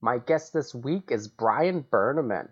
[0.00, 2.50] My guest this week is Brian Berneman.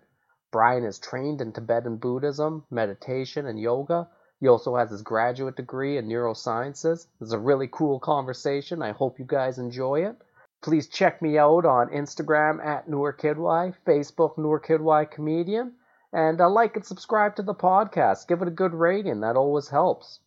[0.51, 4.09] Brian is trained in Tibetan Buddhism, meditation, and yoga.
[4.41, 7.07] He also has his graduate degree in neurosciences.
[7.21, 8.81] It's a really cool conversation.
[8.81, 10.17] I hope you guys enjoy it.
[10.61, 15.75] Please check me out on Instagram at Kidwai, Facebook Kidwai Comedian,
[16.11, 18.27] and uh, like and subscribe to the podcast.
[18.27, 19.21] Give it a good rating.
[19.21, 20.19] That always helps.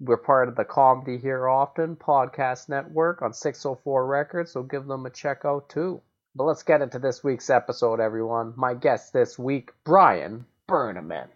[0.00, 5.06] We're part of the Comedy Here Often podcast network on 604 Records, so give them
[5.06, 6.02] a check out too.
[6.38, 8.52] But let's get into this week's episode, everyone.
[8.54, 11.26] My guest this week, Brian Berneman.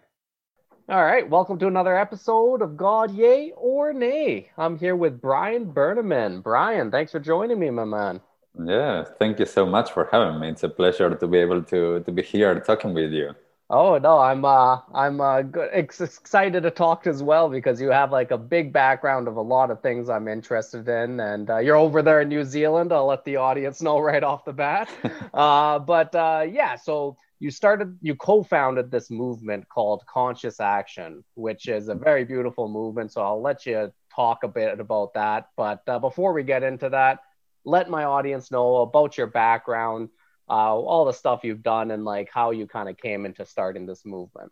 [0.87, 4.49] All right, welcome to another episode of God Yay or Nay.
[4.57, 6.41] I'm here with Brian Berneman.
[6.41, 8.21] Brian, thanks for joining me, my man.
[8.57, 10.47] Yeah, thank you so much for having me.
[10.47, 13.35] It's a pleasure to be able to to be here talking with you.
[13.75, 17.89] Oh no, I'm uh I'm uh good, ex- excited to talk as well because you
[17.89, 21.57] have like a big background of a lot of things I'm interested in, and uh,
[21.57, 22.93] you're over there in New Zealand.
[22.93, 24.89] I'll let the audience know right off the bat.
[25.33, 31.67] uh, but uh, yeah, so you started, you co-founded this movement called Conscious Action, which
[31.67, 33.11] is a very beautiful movement.
[33.11, 35.49] So I'll let you talk a bit about that.
[35.57, 37.21] But uh, before we get into that,
[37.65, 40.09] let my audience know about your background
[40.49, 43.85] uh, all the stuff you've done and like how you kind of came into starting
[43.85, 44.51] this movement.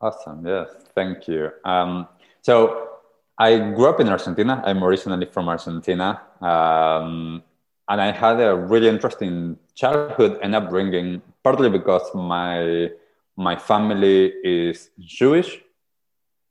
[0.00, 0.46] Awesome.
[0.46, 0.68] Yes.
[0.94, 1.50] Thank you.
[1.64, 2.08] Um,
[2.40, 2.88] so
[3.38, 4.62] I grew up in Argentina.
[4.64, 6.22] I'm originally from Argentina.
[6.40, 7.42] Um,
[7.88, 12.90] and I had a really interesting childhood and upbringing, partly because my
[13.36, 15.60] my family is Jewish,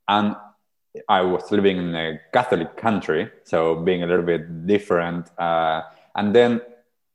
[0.08, 0.36] and
[1.08, 5.30] I was living in a Catholic country, so being a little bit different.
[5.38, 5.82] Uh,
[6.16, 6.60] and then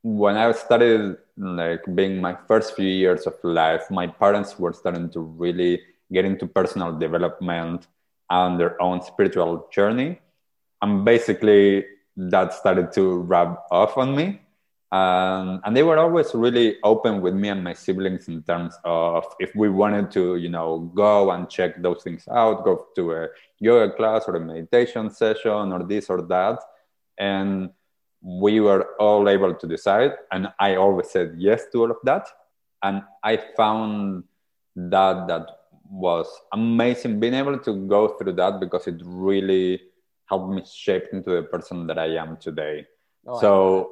[0.06, 5.10] when I started like being my first few years of life, my parents were starting
[5.10, 5.82] to really
[6.14, 7.88] get into personal development
[8.30, 10.20] and their own spiritual journey.
[10.84, 11.86] And basically,
[12.18, 14.42] that started to rub off on me.
[14.92, 19.26] Um, and they were always really open with me and my siblings in terms of
[19.40, 23.28] if we wanted to, you know, go and check those things out, go to a
[23.58, 26.60] yoga class or a meditation session or this or that.
[27.18, 27.72] And
[28.26, 32.28] we were all able to decide and i always said yes to all of that.
[32.82, 34.24] And i found
[34.76, 35.46] that that
[35.90, 39.80] was amazing being able to go through that because it really
[40.26, 42.88] helped me shape into the person that i am today.
[43.28, 43.92] Oh, so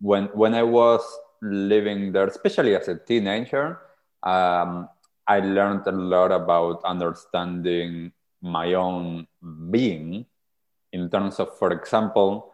[0.00, 1.00] when when i was
[1.40, 3.78] living there especially as a teenager
[4.22, 4.88] um,
[5.26, 8.12] i learned a lot about understanding
[8.42, 9.26] my own
[9.70, 10.26] being
[10.92, 12.51] in terms of for example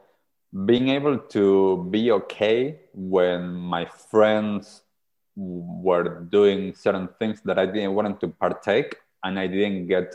[0.64, 4.82] being able to be okay when my friends
[5.36, 10.14] were doing certain things that I didn't want to partake and I didn't get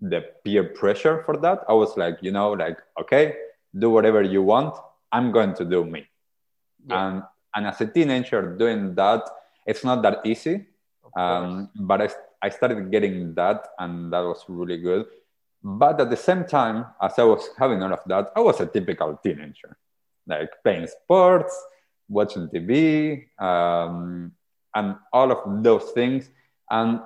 [0.00, 1.64] the peer pressure for that.
[1.68, 3.36] I was like, you know, like, okay,
[3.76, 4.74] do whatever you want.
[5.12, 6.06] I'm going to do me.
[6.86, 7.08] Yeah.
[7.08, 7.22] And
[7.54, 9.28] and as a teenager doing that,
[9.66, 10.66] it's not that easy.
[11.16, 12.08] Um, but I,
[12.42, 15.06] I started getting that and that was really good.
[15.62, 18.66] But at the same time, as I was having all of that, I was a
[18.66, 19.76] typical teenager,
[20.26, 21.54] like playing sports,
[22.08, 24.32] watching TV, um,
[24.74, 26.30] and all of those things.
[26.70, 27.00] And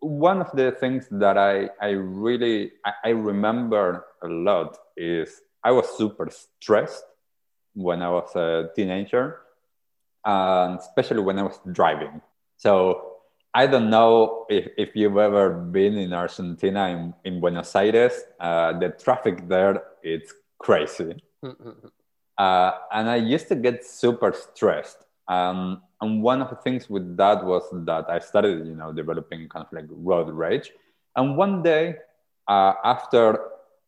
[0.00, 5.72] one of the things that I, I really I, I remember a lot is I
[5.72, 7.04] was super stressed
[7.74, 9.40] when I was a teenager,
[10.24, 12.20] and especially when I was driving.
[12.56, 13.17] So
[13.54, 18.12] I don't know if, if you've ever been in Argentina in, in Buenos Aires.
[18.38, 21.22] Uh, the traffic there it's crazy,
[22.38, 24.98] uh, and I used to get super stressed.
[25.28, 29.48] Um, and one of the things with that was that I started, you know, developing
[29.48, 30.70] kind of like road rage.
[31.16, 31.96] And one day,
[32.46, 33.40] uh, after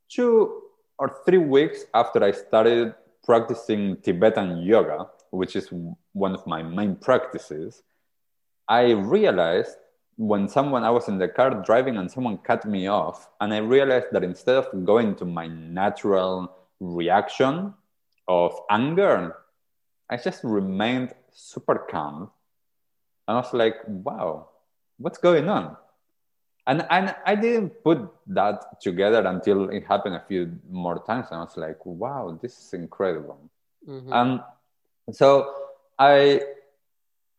[0.08, 0.62] two
[0.98, 2.94] or three weeks after I started
[3.24, 5.68] practicing Tibetan yoga, which is
[6.12, 7.82] one of my main practices,
[8.70, 9.76] I realized
[10.16, 13.58] when someone I was in the car driving and someone cut me off, and I
[13.58, 17.74] realized that instead of going to my natural reaction
[18.28, 19.34] of anger,
[20.08, 22.30] I just remained super calm.
[23.26, 24.50] And I was like, wow,
[24.98, 25.76] what's going on?
[26.66, 31.26] And, and I didn't put that together until it happened a few more times.
[31.30, 33.50] And I was like, wow, this is incredible.
[33.88, 34.12] Mm-hmm.
[34.12, 34.40] And
[35.10, 35.54] so
[35.98, 36.42] I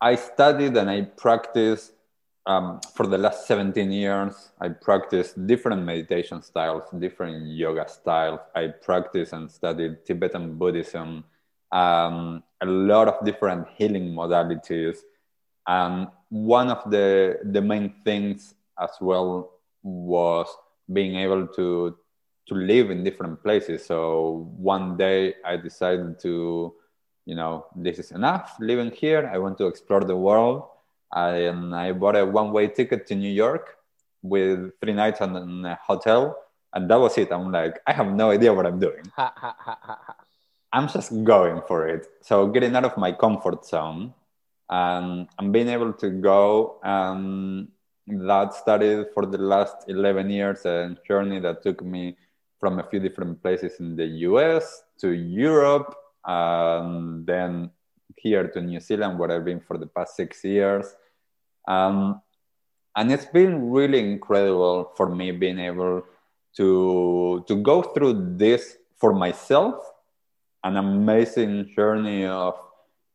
[0.02, 1.92] I studied and I practiced
[2.44, 4.50] um, for the last 17 years.
[4.60, 8.40] I practiced different meditation styles, different yoga styles.
[8.52, 11.22] I practiced and studied Tibetan Buddhism,
[11.70, 14.98] um, a lot of different healing modalities.
[15.68, 19.52] And one of the, the main things as well
[19.84, 20.48] was
[20.92, 21.96] being able to
[22.48, 23.86] to live in different places.
[23.86, 26.74] So one day I decided to
[27.24, 29.30] you know, this is enough living here.
[29.32, 30.64] I want to explore the world.
[31.12, 33.76] I, and I bought a one way ticket to New York
[34.22, 36.36] with three nights in a hotel.
[36.72, 37.30] And that was it.
[37.30, 39.04] I'm like, I have no idea what I'm doing.
[40.72, 42.06] I'm just going for it.
[42.22, 44.14] So getting out of my comfort zone
[44.70, 47.68] and, and being able to go um,
[48.06, 52.16] that started for the last 11 years a journey that took me
[52.58, 57.70] from a few different places in the US to Europe um, then
[58.16, 60.94] here to New Zealand, where I've been for the past six years.
[61.66, 62.20] Um,
[62.96, 66.02] and it's been really incredible for me being able
[66.56, 69.74] to, to go through this for myself,
[70.62, 72.54] an amazing journey of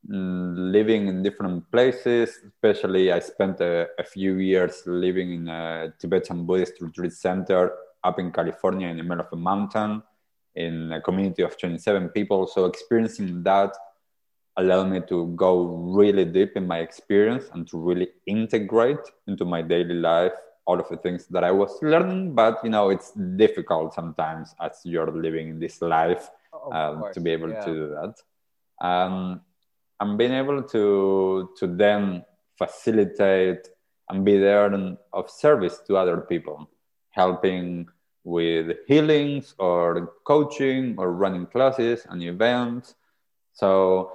[0.10, 2.40] mm, living in different places.
[2.46, 7.74] Especially, I spent a, a, few years living in a Tibetan Buddhist retreat center
[8.04, 10.02] up in California in the middle of a mountain
[10.58, 12.48] in a community of 27 people.
[12.48, 13.74] So experiencing that
[14.58, 15.66] allowed me to go
[16.00, 20.34] really deep in my experience and to really integrate into my daily life
[20.66, 22.34] all of the things that I was learning.
[22.34, 26.30] But you know, it's difficult sometimes as you're living in this life
[26.72, 27.66] um, to be able yeah.
[27.66, 28.86] to do that.
[28.86, 29.42] Um,
[30.00, 32.24] and being able to to then
[32.58, 33.70] facilitate
[34.10, 36.70] and be there and of service to other people,
[37.12, 37.88] helping
[38.28, 42.96] with healings or coaching or running classes and events.
[43.54, 44.12] So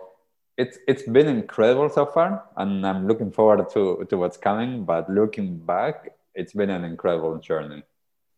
[0.58, 4.84] it's it's been incredible so far, and I'm looking forward to to what's coming.
[4.84, 7.82] But looking back, it's been an incredible journey.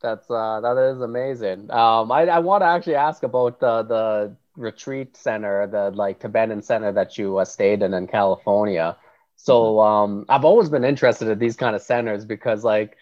[0.01, 1.71] That's uh, that is amazing.
[1.73, 6.63] Um, I I want to actually ask about the the retreat center, the like Tibetan
[6.63, 8.97] center that you uh, stayed in in California.
[9.35, 9.89] So mm-hmm.
[9.91, 12.97] um, I've always been interested in these kind of centers because like,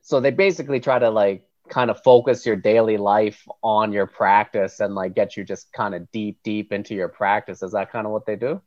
[0.00, 4.80] so they basically try to like kind of focus your daily life on your practice
[4.80, 7.62] and like get you just kind of deep deep into your practice.
[7.62, 8.60] Is that kind of what they do?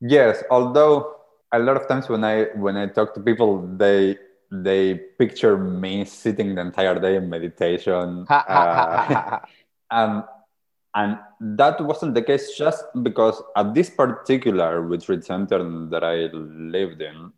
[0.00, 1.16] Yes although
[1.54, 3.50] a lot of times when i when i talk to people
[3.82, 4.18] they
[4.50, 9.38] they picture me sitting the entire day in meditation uh,
[9.90, 10.24] and
[10.94, 11.18] and
[11.58, 15.60] that wasn't the case just because at this particular retreat center
[15.92, 16.16] that i
[16.76, 17.32] lived in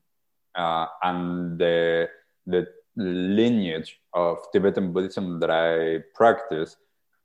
[0.55, 2.09] uh, and the
[2.47, 6.77] the lineage of Tibetan Buddhism that I practice,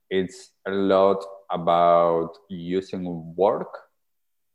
[0.10, 3.78] it's a lot about using work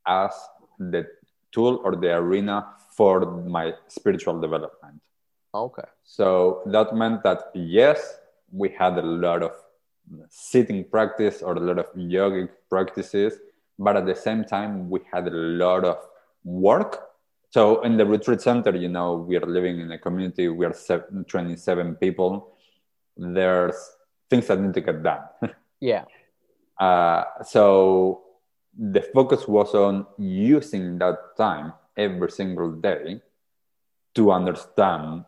[0.07, 0.33] as
[0.79, 1.07] the
[1.53, 2.67] tool or the arena
[2.97, 5.01] for my spiritual development.
[5.55, 5.89] Okay.
[6.05, 8.19] So that meant that yes,
[8.53, 9.53] we had a lot of
[10.29, 13.39] sitting practice or a lot of yogic practices,
[13.79, 15.97] but at the same time, we had a lot of
[16.45, 17.06] work
[17.57, 20.47] so in the retreat center, you know, we are living in a community.
[20.47, 20.75] We are
[21.27, 22.53] 27 people.
[23.17, 23.77] There's
[24.29, 25.23] things that need to get done.
[25.81, 26.05] yeah.
[26.79, 28.25] Uh, so
[28.79, 33.23] the focus was on using that time every single day
[34.17, 35.25] to understand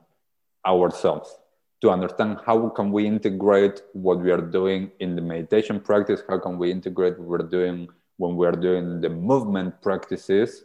[0.66, 1.34] ourselves
[1.80, 6.38] to understand how can we integrate what we are doing in the meditation practice how
[6.38, 10.64] can we integrate what we're doing when we are doing the movement practices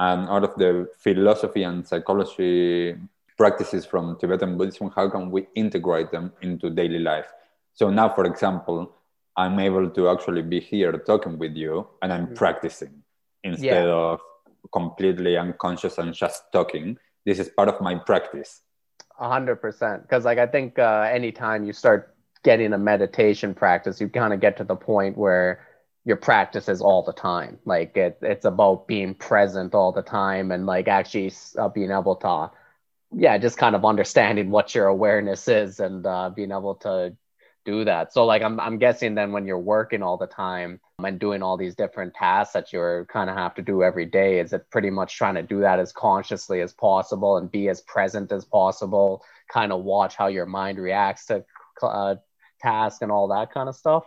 [0.00, 2.96] and out of the philosophy and psychology
[3.36, 7.26] practices from Tibetan Buddhism, how can we integrate them into daily life?
[7.74, 8.92] So now, for example,
[9.36, 12.34] I'm able to actually be here talking with you and I'm mm-hmm.
[12.34, 13.02] practicing
[13.44, 13.92] instead yeah.
[13.92, 14.20] of
[14.72, 16.98] completely unconscious and just talking.
[17.26, 18.62] This is part of my practice.
[19.18, 20.02] A hundred percent.
[20.02, 24.40] Because like I think uh, anytime you start getting a meditation practice, you kind of
[24.40, 25.60] get to the point where
[26.04, 27.58] your practices all the time.
[27.64, 32.16] Like it, it's about being present all the time and like actually uh, being able
[32.16, 32.50] to,
[33.12, 37.16] yeah, just kind of understanding what your awareness is and uh, being able to
[37.66, 38.12] do that.
[38.14, 41.58] So like I'm, I'm guessing then when you're working all the time and doing all
[41.58, 44.88] these different tasks that you're kind of have to do every day, is it pretty
[44.88, 49.22] much trying to do that as consciously as possible and be as present as possible,
[49.52, 51.44] kind of watch how your mind reacts to
[51.82, 52.14] uh,
[52.62, 54.04] task and all that kind of stuff?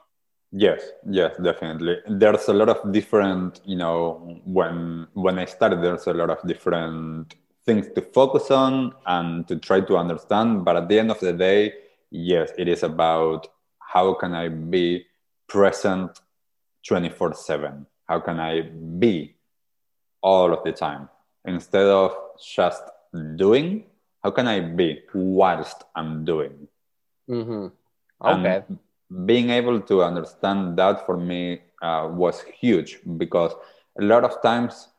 [0.56, 1.98] Yes, yes, definitely.
[2.08, 6.48] There's a lot of different, you know, when when I started, there's a lot of
[6.48, 10.64] different things to focus on and to try to understand.
[10.64, 11.74] But at the end of the day,
[12.12, 13.48] yes, it is about
[13.80, 15.06] how can I be
[15.48, 16.22] present
[16.88, 17.88] 24 7?
[18.08, 19.36] How can I be
[20.22, 21.10] all of the time?
[21.46, 22.84] instead of just
[23.36, 23.84] doing
[24.24, 26.68] how can i be whilst i'm doing
[27.30, 27.68] mm-hmm.
[28.26, 28.80] okay and
[29.26, 33.54] being able to understand that for me uh, was huge because
[34.00, 34.90] a lot of times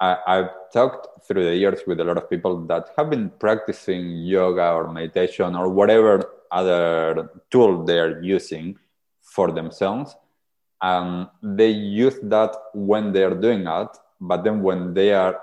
[0.00, 4.18] I, I've talked through the years with a lot of people that have been practicing
[4.22, 8.78] yoga or meditation or whatever other tool they're using
[9.22, 10.16] for themselves.
[10.80, 15.40] Um, they use that when they are doing that, but then when they are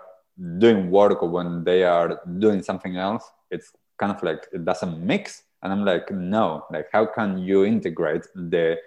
[0.58, 5.00] doing work or when they are doing something else, it's kind of like it doesn't
[5.00, 5.44] mix.
[5.64, 8.78] And I'm like, no, like how can you integrate the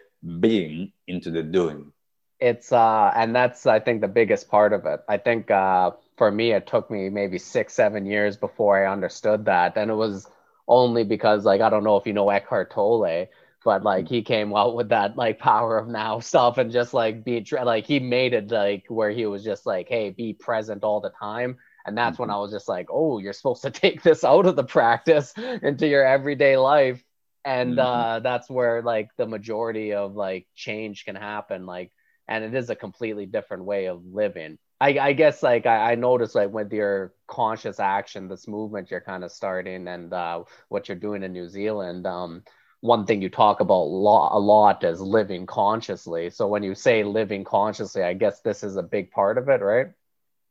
[0.40, 1.92] being into the doing?
[2.40, 5.00] it's uh and that's i think the biggest part of it.
[5.08, 9.44] I think uh for me it took me maybe six seven years before i understood
[9.46, 9.76] that.
[9.76, 10.26] And it was
[10.68, 13.26] only because like i don't know if you know eckhart tolle
[13.64, 17.24] but like he came out with that like power of now stuff and just like
[17.24, 21.00] be like he made it like where he was just like hey be present all
[21.00, 22.36] the time and that's when mm-hmm.
[22.36, 25.86] i was just like oh you're supposed to take this out of the practice into
[25.86, 27.02] your everyday life
[27.44, 27.80] and mm-hmm.
[27.80, 31.90] uh that's where like the majority of like change can happen like
[32.28, 34.58] and it is a completely different way of living.
[34.80, 39.00] I, I guess like I, I noticed like with your conscious action, this movement you're
[39.00, 42.06] kind of starting and uh, what you're doing in New Zealand.
[42.06, 42.42] Um,
[42.80, 46.28] one thing you talk about lo- a lot is living consciously.
[46.28, 49.62] So when you say living consciously, I guess this is a big part of it,
[49.62, 49.88] right?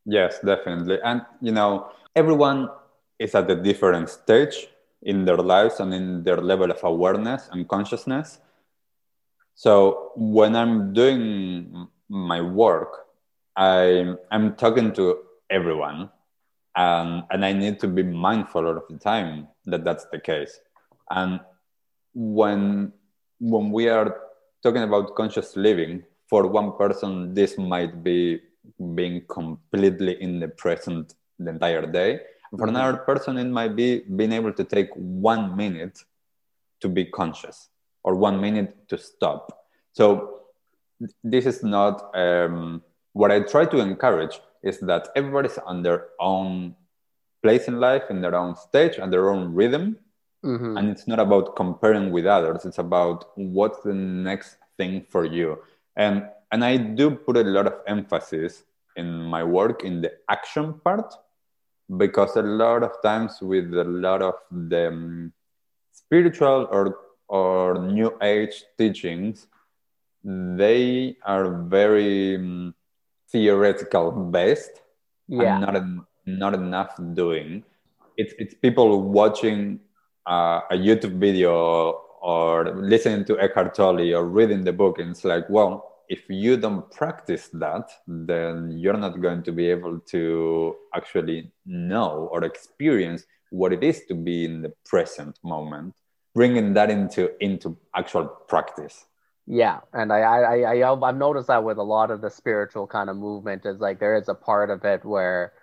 [0.06, 1.00] Yes, definitely.
[1.04, 2.70] And you know, everyone
[3.20, 4.68] is at a different stage
[5.02, 8.40] in their lives and in their level of awareness and consciousness.
[9.56, 13.06] So when I'm doing my work,
[13.56, 15.20] I, I'm talking to
[15.50, 16.10] everyone,
[16.76, 20.60] and, and I need to be mindful all of the time that that's the case.
[21.10, 21.40] And
[22.14, 22.94] when
[23.40, 24.16] when we are
[24.64, 28.40] talking about conscious living, for one person, this might be
[28.96, 32.20] being completely in the present the entire day.
[32.52, 32.76] For mm-hmm.
[32.76, 36.04] another person, it might be being able to take one minute
[36.82, 37.70] to be conscious
[38.04, 39.66] or one minute to stop.
[39.94, 40.42] So
[41.24, 46.76] this is not um, what I try to encourage is that everybody's on their own
[47.42, 49.98] place in life, in their own stage, and their own rhythm.
[50.46, 50.78] Mm-hmm.
[50.78, 52.66] And it's not about comparing with others.
[52.66, 55.60] It's about what's the next thing for you.
[55.96, 58.64] And and I do put a lot of emphasis
[58.96, 61.12] in my work in the action part
[61.98, 65.34] because a lot of times with a lot of the um,
[65.92, 69.48] spiritual or or new age teachings
[70.24, 72.76] they are very um,
[73.32, 74.84] theoretical based
[75.28, 75.56] yeah.
[75.56, 77.64] and not, not enough doing
[78.16, 79.80] it's, it's people watching
[80.28, 85.26] uh, a youtube video or listening to eckhart tolle or reading the book and it's
[85.26, 90.76] like well if you don't practice that then you're not going to be able to
[90.96, 95.94] actually know or experience what it is to be in the present moment
[96.34, 99.06] bringing that into into actual practice.
[99.46, 103.10] Yeah and I, I i i've noticed that with a lot of the spiritual kind
[103.10, 105.54] of movement is like there is a part of it where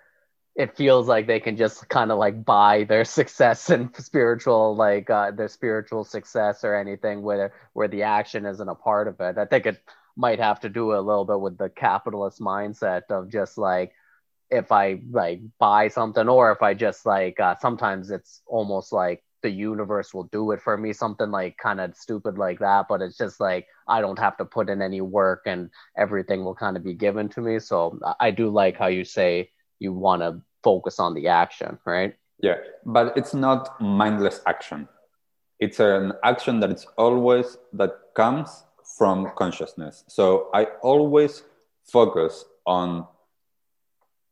[0.55, 5.09] it feels like they can just kind of like buy their success and spiritual like
[5.09, 9.37] uh, their spiritual success or anything where where the action isn't a part of it.
[9.37, 9.81] I think it
[10.15, 13.93] might have to do a little bit with the capitalist mindset of just like
[14.49, 19.23] if i like buy something or if i just like uh, sometimes it's almost like
[19.41, 23.01] the universe will do it for me something like kind of stupid like that but
[23.01, 26.77] it's just like i don't have to put in any work and everything will kind
[26.77, 27.59] of be given to me.
[27.59, 29.49] So i do like how you say
[29.79, 32.15] you want to focus on the action right?
[32.39, 34.87] Yeah but it's not mindless action.
[35.59, 38.63] It's an action that it's always that comes
[38.97, 41.43] from consciousness so i always
[41.83, 43.05] focus on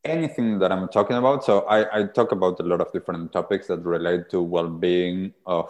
[0.04, 1.44] anything that I'm talking about.
[1.44, 5.70] So I, I talk about a lot of different topics that relate to well-being of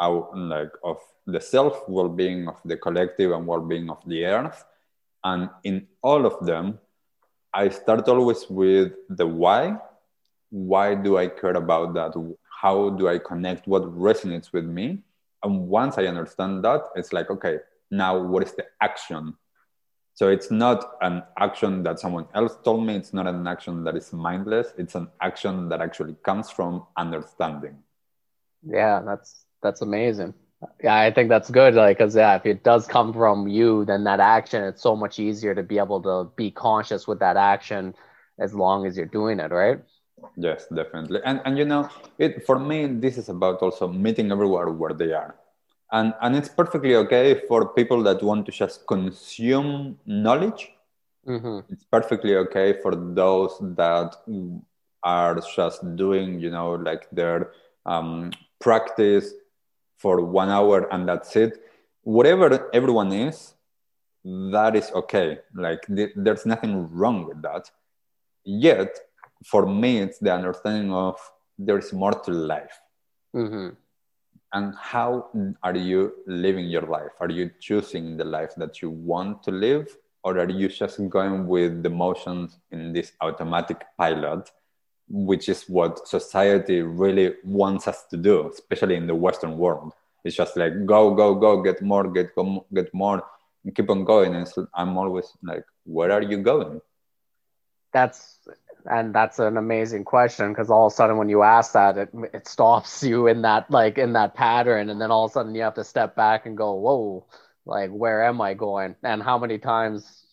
[0.00, 4.64] our like of the self, well-being of the collective, and well-being of the earth.
[5.24, 6.78] And in all of them,
[7.52, 9.78] I start always with the why.
[10.50, 12.14] Why do I care about that?
[12.48, 13.66] How do I connect?
[13.66, 15.02] What resonates with me?
[15.42, 17.58] And once I understand that, it's like, okay,
[17.90, 19.34] now what is the action
[20.16, 22.96] so it's not an action that someone else told me.
[22.96, 24.68] It's not an action that is mindless.
[24.78, 27.76] It's an action that actually comes from understanding.
[28.66, 30.32] Yeah, that's that's amazing.
[30.82, 31.74] Yeah, I think that's good.
[31.74, 35.18] Like, cause yeah, if it does come from you, then that action, it's so much
[35.18, 37.94] easier to be able to be conscious with that action
[38.38, 39.80] as long as you're doing it, right?
[40.38, 41.20] Yes, definitely.
[41.26, 45.12] And and you know, it for me, this is about also meeting everyone where they
[45.12, 45.36] are
[45.92, 50.72] and and it's perfectly okay for people that want to just consume knowledge
[51.26, 51.60] mm-hmm.
[51.72, 54.16] it's perfectly okay for those that
[55.06, 57.52] are just doing, you know, like their
[57.86, 59.32] um, practice
[59.96, 61.62] for one hour and that's it.
[62.02, 63.54] Whatever everyone is,
[64.24, 65.38] that is okay.
[65.54, 67.70] Like th- there's nothing wrong with that.
[68.44, 68.98] Yet,
[69.44, 71.16] for me, it's the understanding of
[71.56, 72.76] there's more to life.
[73.34, 73.74] Mm-hmm.
[74.56, 75.28] And how
[75.62, 77.14] are you living your life?
[77.20, 79.86] Are you choosing the life that you want to live?
[80.24, 84.50] Or are you just going with the motions in this automatic pilot,
[85.08, 89.92] which is what society really wants us to do, especially in the Western world?
[90.24, 92.30] It's just like go, go, go, get more, get,
[92.74, 93.22] get more
[93.74, 96.80] keep on going and so i'm always like where are you going
[97.92, 98.38] that's
[98.90, 102.10] and that's an amazing question because all of a sudden when you ask that it,
[102.32, 104.90] it stops you in that like in that pattern.
[104.90, 107.26] And then all of a sudden you have to step back and go whoa
[107.64, 108.96] like where am i going?
[109.02, 110.24] And how many times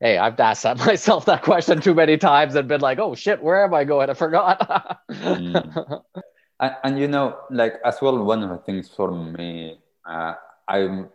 [0.00, 3.42] hey i've asked that myself that question too many times and been like oh shit
[3.42, 4.10] where am i going?
[4.10, 5.00] I forgot.
[5.10, 6.02] Mm.
[6.60, 10.34] and, and, you know like as well one of the things for me uh,
[10.68, 11.10] i'm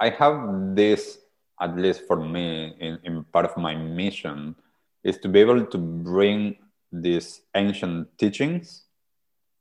[0.00, 1.18] I have this,
[1.60, 4.56] at least for me, in, in part of my mission,
[5.04, 6.56] is to be able to bring
[6.92, 8.84] these ancient teachings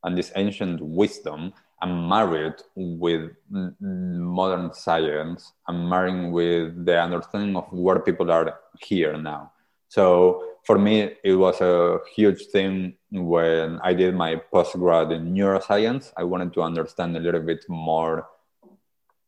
[0.03, 3.31] and this ancient wisdom and marry it with
[3.79, 9.51] modern science and marrying with the understanding of where people are here now.
[9.88, 16.12] So for me, it was a huge thing when I did my postgrad in neuroscience.
[16.17, 18.27] I wanted to understand a little bit more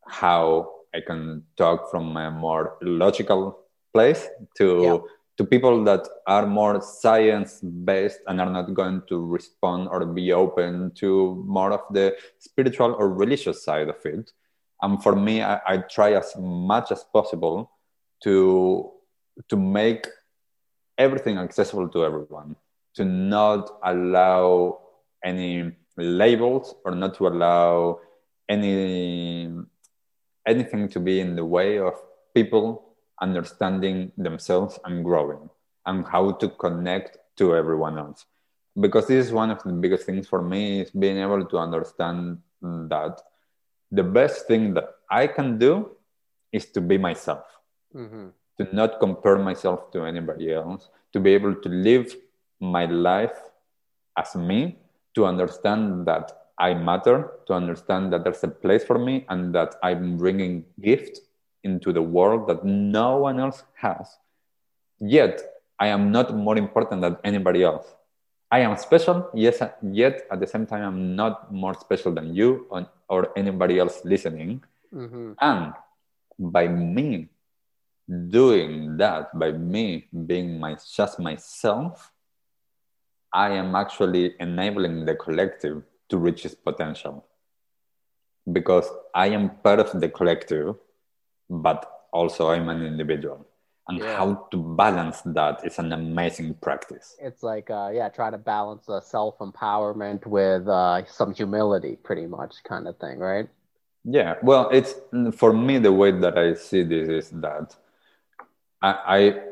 [0.05, 3.59] how I can talk from a more logical
[3.93, 4.27] place
[4.57, 4.97] to yeah.
[5.37, 10.33] To people that are more science based and are not going to respond or be
[10.33, 14.31] open to more of the spiritual or religious side of it.
[14.81, 17.71] And for me, I, I try as much as possible
[18.23, 18.91] to
[19.49, 20.07] to make
[20.97, 22.55] everything accessible to everyone,
[22.95, 24.79] to not allow
[25.23, 27.99] any labels or not to allow
[28.49, 29.49] any
[30.47, 31.93] anything to be in the way of
[32.33, 35.49] people understanding themselves and growing
[35.85, 38.25] and how to connect to everyone else
[38.79, 42.37] because this is one of the biggest things for me is being able to understand
[42.61, 43.21] that
[43.91, 45.89] the best thing that i can do
[46.51, 47.43] is to be myself
[47.95, 48.27] mm-hmm.
[48.57, 52.15] to not compare myself to anybody else to be able to live
[52.59, 53.37] my life
[54.17, 54.77] as me
[55.13, 59.75] to understand that I matter, to understand that there's a place for me and that
[59.81, 61.19] I'm bringing gift
[61.63, 64.17] into the world that no one else has.
[64.99, 65.41] Yet,
[65.79, 67.87] I am not more important than anybody else.
[68.51, 72.67] I am special, yes, yet at the same time, I'm not more special than you
[72.69, 74.63] or, or anybody else listening.
[74.93, 75.33] Mm-hmm.
[75.39, 75.73] And
[76.37, 77.29] by me
[78.29, 82.11] doing that, by me being my, just myself,
[83.33, 87.25] I am actually enabling the collective to reach its potential
[88.51, 90.75] because I am part of the collective,
[91.51, 93.45] but also I'm an individual.
[93.87, 94.15] And yeah.
[94.15, 97.17] how to balance that is an amazing practice.
[97.19, 102.27] It's like, uh, yeah, try to balance the self empowerment with uh, some humility, pretty
[102.27, 103.49] much, kind of thing, right?
[104.03, 104.95] Yeah, well, it's
[105.35, 107.75] for me the way that I see this is that
[108.81, 108.91] I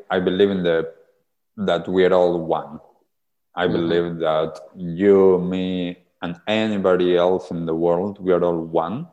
[0.09, 0.93] I, I believe in the
[1.57, 2.79] that we're all one.
[3.55, 3.73] I mm-hmm.
[3.73, 8.19] believe that you, me, and anybody else in the world.
[8.19, 9.07] We are all one,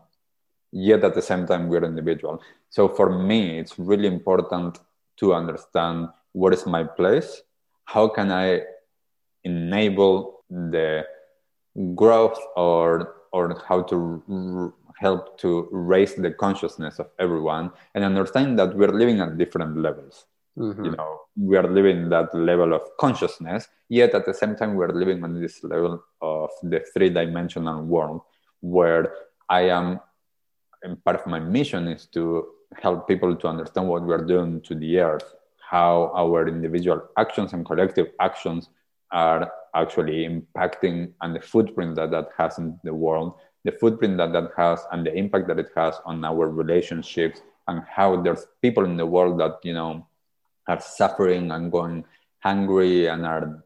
[0.76, 2.42] yet at the same time, we're individual.
[2.70, 4.78] So for me, it's really important
[5.18, 7.42] to understand what is my place,
[7.84, 8.62] how can I
[9.44, 11.06] enable the
[11.94, 18.58] growth or or how to r- help to raise the consciousness of everyone and understand
[18.58, 20.24] that we're living at different levels
[20.58, 20.84] Mm-hmm.
[20.84, 24.92] You know, we are living that level of consciousness, yet at the same time, we're
[24.92, 28.22] living on this level of the three dimensional world
[28.60, 29.12] where
[29.50, 30.00] I am,
[30.82, 34.74] and part of my mission is to help people to understand what we're doing to
[34.74, 38.68] the earth, how our individual actions and collective actions
[39.12, 43.34] are actually impacting and the footprint that that has in the world,
[43.64, 47.82] the footprint that that has and the impact that it has on our relationships and
[47.88, 50.06] how there's people in the world that, you know,
[50.68, 52.04] are suffering and going
[52.40, 53.62] hungry and are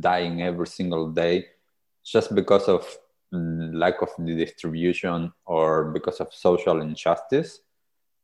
[0.00, 1.46] dying every single day
[2.04, 2.86] just because of
[3.34, 7.60] lack of the distribution or because of social injustice.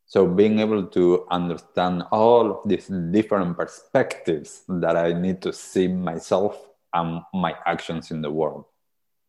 [0.07, 5.87] So being able to understand all of these different perspectives that i need to see
[5.87, 6.59] myself
[6.95, 8.65] and my actions in the world.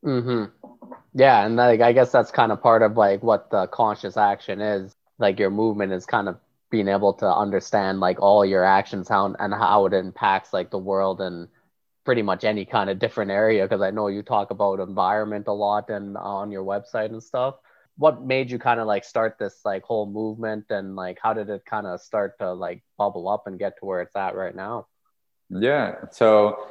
[0.04, 0.46] Mm-hmm.
[1.14, 4.60] yeah and like i guess that's kind of part of like what the conscious action
[4.62, 4.96] is.
[5.20, 6.40] Like your movement is kind of
[6.72, 10.80] being able to understand like all your actions how and how it impacts like the
[10.80, 11.48] world and
[12.04, 15.54] pretty much any kind of different area because I know you talk about environment a
[15.54, 17.56] lot and on your website and stuff.
[17.98, 21.50] What made you kind of like start this like whole movement and like how did
[21.50, 24.56] it kind of start to like bubble up and get to where it's at right
[24.56, 24.88] now?
[25.50, 25.96] Yeah.
[26.12, 26.70] So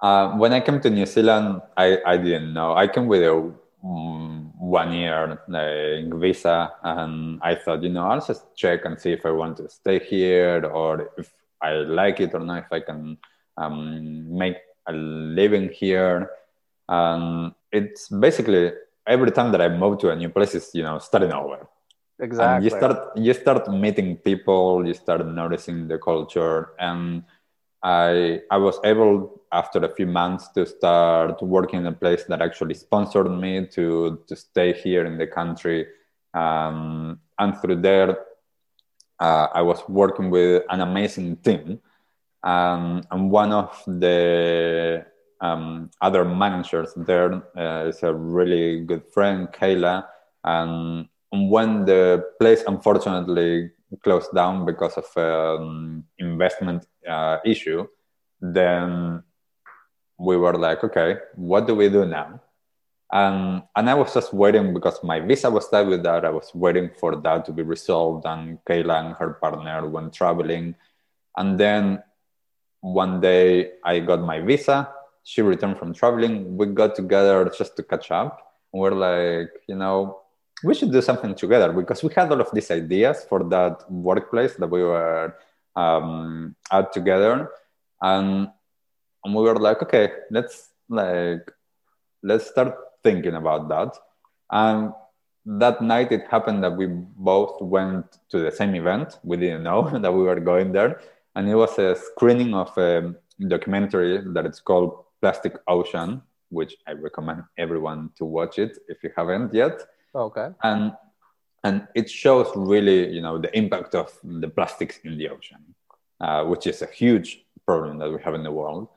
[0.00, 2.74] uh, when I came to New Zealand, I, I didn't know.
[2.74, 3.52] I came with a
[3.84, 9.12] um, one year like, visa, and I thought, you know, I'll just check and see
[9.12, 12.80] if I want to stay here or if I like it or not, if I
[12.80, 13.18] can
[13.56, 16.30] um, make a living here.
[16.88, 18.72] And it's basically
[19.06, 21.68] every time that I move to a new place is you know starting over.
[22.20, 22.54] Exactly.
[22.54, 27.24] And you start you start meeting people, you start noticing the culture, and
[27.82, 32.40] I I was able after a few months to start working in a place that
[32.40, 35.86] actually sponsored me to to stay here in the country,
[36.34, 38.18] um, and through there
[39.18, 41.80] uh, I was working with an amazing team
[42.44, 45.06] um, and one of the
[45.40, 50.06] um, other managers there uh, is a really good friend, Kayla.
[50.44, 53.70] And when the place unfortunately
[54.02, 57.86] closed down because of um, investment uh, issue,
[58.40, 59.22] then
[60.18, 62.40] we were like, okay, what do we do now?
[63.12, 66.24] And, and I was just waiting because my visa was tied with that.
[66.24, 68.24] I was waiting for that to be resolved.
[68.24, 70.74] And Kayla and her partner went traveling.
[71.36, 72.02] And then
[72.82, 74.92] one day I got my visa.
[75.24, 76.56] She returned from traveling.
[76.56, 78.58] We got together just to catch up.
[78.72, 80.20] And we're like, you know,
[80.64, 84.54] we should do something together because we had all of these ideas for that workplace
[84.56, 85.34] that we were
[85.76, 86.54] um,
[86.92, 87.50] together.
[88.00, 88.48] And,
[89.24, 91.48] and we were like, okay, let's like,
[92.22, 93.96] let's start thinking about that.
[94.50, 94.92] And
[95.46, 99.20] that night it happened that we both went to the same event.
[99.22, 101.00] We didn't know that we were going there
[101.34, 103.14] and it was a screening of a
[103.48, 109.10] documentary that it's called Plastic Ocean, which I recommend everyone to watch it if you
[109.16, 109.82] haven't yet.
[110.14, 110.48] Okay.
[110.62, 110.92] And
[111.64, 115.74] and it shows really, you know, the impact of the plastics in the ocean,
[116.20, 118.88] uh, which is a huge problem that we have in the world.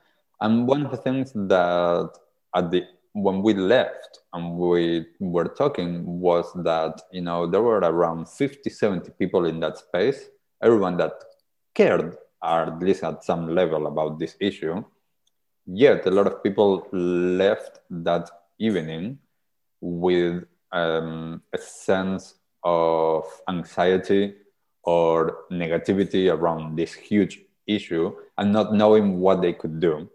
[0.41, 2.09] And one of the things that
[2.55, 7.79] at the when we left and we were talking was that you know there were
[7.79, 10.25] around 50 70 people in that space
[10.61, 11.13] everyone that
[11.73, 14.83] cared are at least at some level about this issue.
[15.65, 19.19] Yet a lot of people left that evening
[19.81, 24.35] with um, a sense of anxiety
[24.83, 30.09] or negativity around this huge issue and not knowing what they could do.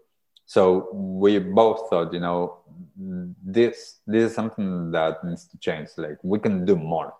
[0.45, 2.57] So we both thought, you know,
[2.97, 5.89] this this is something that needs to change.
[5.97, 7.13] Like we can do more.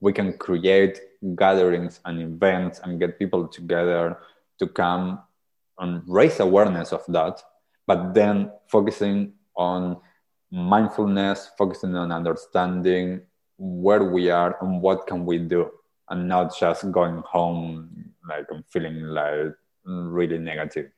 [0.00, 1.00] We can create
[1.36, 4.18] gatherings and events and get people together
[4.62, 5.18] to come
[5.78, 7.42] and raise awareness of that,
[7.86, 9.96] but then focusing on
[10.50, 13.20] mindfulness, focusing on understanding
[13.58, 15.68] where we are and what can we do,
[16.10, 19.52] and not just going home like I'm feeling like
[19.84, 20.90] really negative.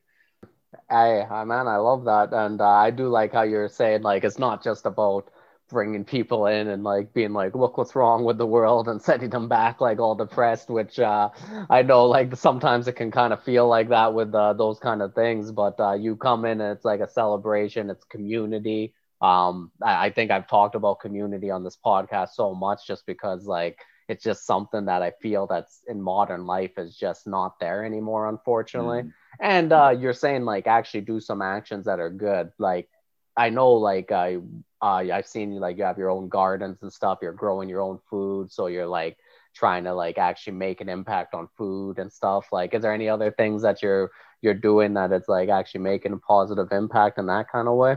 [0.91, 4.39] Hey, man, I love that, and uh, I do like how you're saying like it's
[4.39, 5.31] not just about
[5.71, 9.31] bringing people in and like being like look what's wrong with the world and sending
[9.31, 11.29] them back like all depressed which uh
[11.71, 15.03] i know like sometimes it can kind of feel like that with uh, those kind
[15.03, 18.95] of things but uh you come in and it's like a celebration it's community.
[19.23, 23.47] Um I, I think i've talked about community on this podcast so much just because
[23.47, 27.85] like it's just something that i feel that's in modern life is just not there
[27.85, 29.03] anymore unfortunately.
[29.03, 29.13] Mm.
[29.41, 32.53] and uh you're saying like actually do some actions that are good.
[32.59, 32.89] Like
[33.37, 34.39] I know like I
[34.85, 37.21] uh, I've seen like you have your own gardens and stuff.
[37.23, 39.17] You're growing your own food, so you're like
[39.55, 42.49] trying to like actually make an impact on food and stuff.
[42.53, 44.11] Like, is there any other things that you're
[44.43, 47.97] you're doing that it's like actually making a positive impact in that kind of way?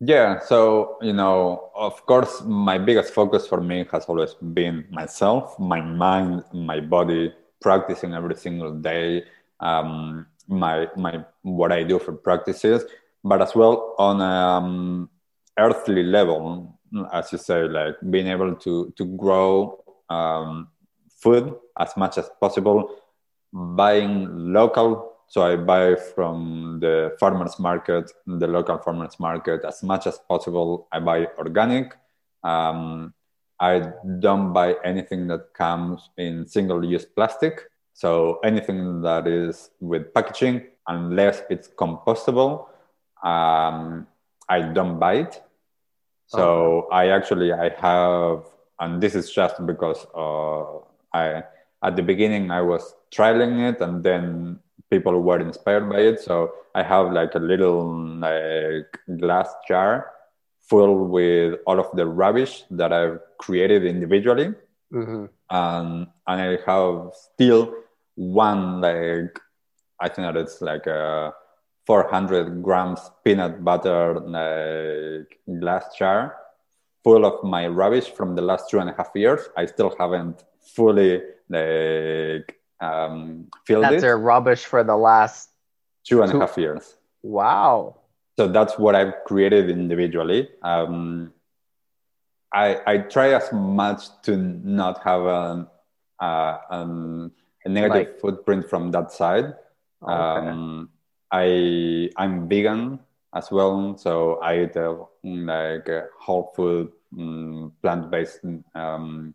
[0.00, 5.58] Yeah, so you know, of course, my biggest focus for me has always been myself,
[5.58, 9.24] my mind, my body, practicing every single day.
[9.60, 12.84] Um, my my what I do for practices
[13.22, 15.10] but as well on um,
[15.60, 16.78] earthly level,
[17.12, 20.68] as you say, like being able to to grow um,
[21.22, 22.96] food as much as possible,
[23.52, 25.06] buying local.
[25.28, 30.88] So I buy from the farmers market, the local farmers market, as much as possible.
[30.90, 31.94] I buy organic.
[32.42, 33.14] Um,
[33.60, 37.70] I don't buy anything that comes in single-use plastic.
[37.92, 42.66] So anything that is with packaging, unless it's compostable,
[43.22, 44.08] um,
[44.48, 45.42] I don't buy it.
[46.30, 48.44] So I actually I have,
[48.78, 50.78] and this is just because uh,
[51.12, 51.42] I
[51.82, 56.20] at the beginning I was trialing it, and then people were inspired by it.
[56.20, 57.82] So I have like a little
[58.20, 60.12] like glass jar
[60.60, 64.54] full with all of the rubbish that I've created individually.
[64.92, 65.26] Mm-hmm.
[65.54, 67.74] Um, and I have still
[68.14, 69.38] one like
[69.98, 71.34] I think that it's like a
[71.90, 76.36] 400 grams peanut butter like glass jar
[77.02, 79.48] full of my rubbish from the last two and a half years.
[79.56, 83.90] I still haven't fully like um, filled it.
[83.90, 84.00] that's it.
[84.02, 85.50] their rubbish for the last
[86.04, 86.38] two and two...
[86.38, 86.94] a half years.
[87.24, 87.96] Wow.
[88.38, 90.48] So that's what I've created individually.
[90.62, 91.32] Um,
[92.54, 95.68] I, I try as much to not have a,
[96.20, 97.32] uh, um,
[97.64, 99.54] a negative like, footprint from that side.
[100.04, 100.12] Okay.
[100.12, 100.90] Um,
[101.32, 103.00] I I'm vegan
[103.34, 108.40] as well, so I eat a, like a whole food um, plant based
[108.74, 109.34] um,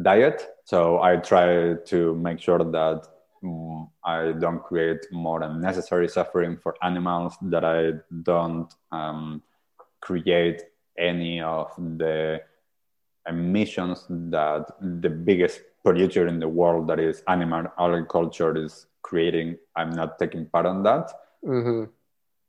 [0.00, 0.46] diet.
[0.64, 3.06] So I try to make sure that
[3.42, 7.34] um, I don't create more than necessary suffering for animals.
[7.42, 9.42] That I don't um,
[10.00, 10.62] create
[10.98, 12.40] any of the
[13.28, 19.58] emissions that the biggest polluter in the world, that is animal agriculture, is creating.
[19.74, 21.10] I'm not taking part on that.
[21.44, 21.84] Mm-hmm.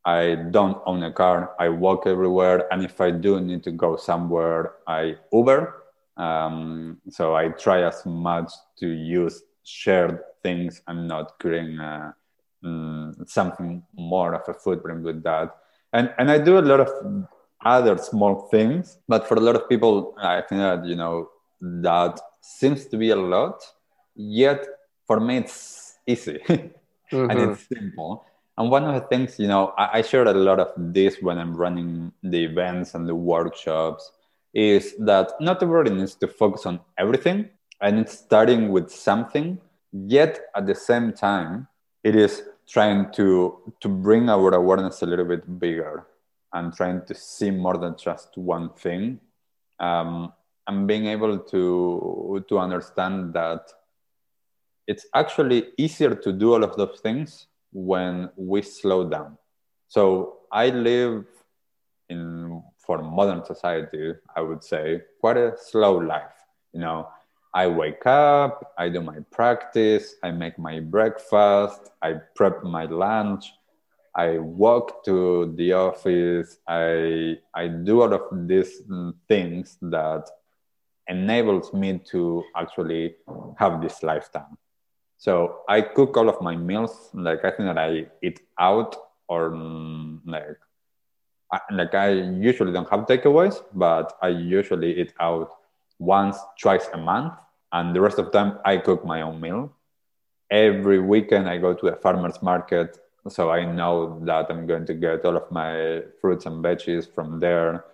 [0.06, 1.56] I don't own a car.
[1.60, 5.84] I walk everywhere, and if I do need to go somewhere, I Uber.
[6.17, 12.12] Um, so I try as much to use shared things and not creating uh,
[12.63, 15.56] mm, something more of a footprint with that.
[15.93, 16.89] And and I do a lot of
[17.63, 21.29] other small things, but for a lot of people, I think that you know
[21.62, 23.63] that seems to be a lot.
[24.15, 24.67] Yet
[25.08, 27.29] for me, it's easy mm-hmm.
[27.32, 28.25] and it's simple
[28.58, 31.38] and one of the things, you know, I, I share a lot of this when
[31.38, 34.12] I'm running the events and the workshops,
[34.54, 37.50] is that not everybody needs to focus on everything
[37.82, 39.60] and it's starting with something.
[39.92, 41.68] Yet at the same time,
[42.04, 46.08] it is trying to to bring our awareness a little bit bigger
[46.54, 49.20] and trying to see more than just one thing.
[49.80, 50.34] Um,
[50.68, 53.62] and being able to to understand that
[54.88, 59.38] it's actually easier to do all of those things when we slow down.
[59.88, 61.26] So I live
[62.10, 66.36] in for modern society, I would say, quite a slow life.
[66.74, 67.08] You know,
[67.54, 73.54] I wake up, I do my practice, I make my breakfast, I prep my lunch,
[74.16, 80.30] I walk to the office, I I do all of these mm, things that
[81.08, 83.16] enables me to actually
[83.58, 84.58] have this lifetime.
[85.24, 87.10] So I cook all of my meals.
[87.14, 88.98] Like I think that I eat out
[89.30, 90.60] or mm, like
[91.50, 95.50] I, like I usually don't have takeaways, but I usually eat out
[95.98, 97.36] once, twice a month,
[97.72, 99.72] and the rest of the time I cook my own meal.
[100.52, 104.94] Every weekend I go to a farmer's market, so I know that I'm going to
[104.94, 107.86] get all of my fruits and veggies from there.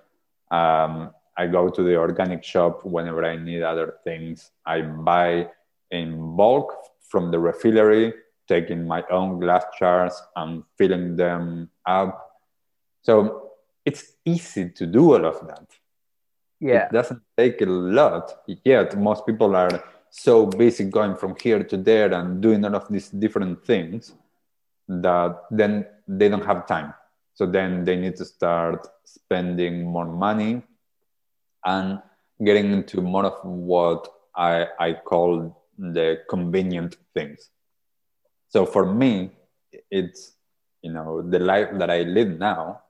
[0.50, 4.50] Um, I go to the organic shop whenever I need other things.
[4.66, 5.50] I buy
[5.92, 6.74] in bulk
[7.10, 8.14] from the refillery,
[8.48, 12.42] taking my own glass jars and filling them up.
[13.02, 13.52] So
[13.86, 15.68] it's easy to do all of that.
[16.60, 16.86] Yeah.
[16.86, 18.44] It doesn't take a lot.
[18.64, 22.88] Yet most people are so busy going from here to there and doing all of
[22.90, 24.14] these different things
[24.88, 26.94] that then they don't have time.
[27.36, 30.64] So then they need to start spending more money
[31.64, 32.02] and
[32.44, 37.50] getting into more of what I, I call the convenient things.
[38.50, 39.32] So for me,
[39.90, 40.34] it's
[40.82, 42.82] you know the life that I live now.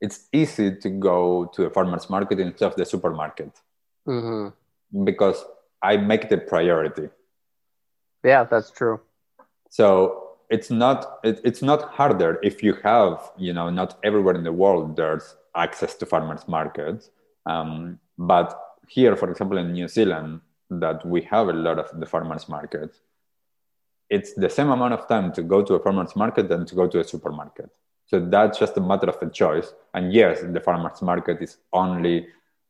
[0.00, 3.50] It's easy to go to a farmer's market instead of the supermarket
[4.06, 5.04] mm-hmm.
[5.04, 5.44] because
[5.82, 7.08] I make the priority.
[8.22, 9.00] Yeah, that's true.
[9.70, 14.44] So it's not it, it's not harder if you have you know not everywhere in
[14.44, 17.10] the world there's access to farmers markets,
[17.46, 22.06] um, but here, for example, in New Zealand, that we have a lot of the
[22.06, 22.94] farmers market
[24.10, 26.86] it's the same amount of time to go to a farmers market than to go
[26.86, 27.70] to a supermarket.
[28.06, 29.74] So that's just a matter of a choice.
[29.92, 32.26] And yes, the farmers market is only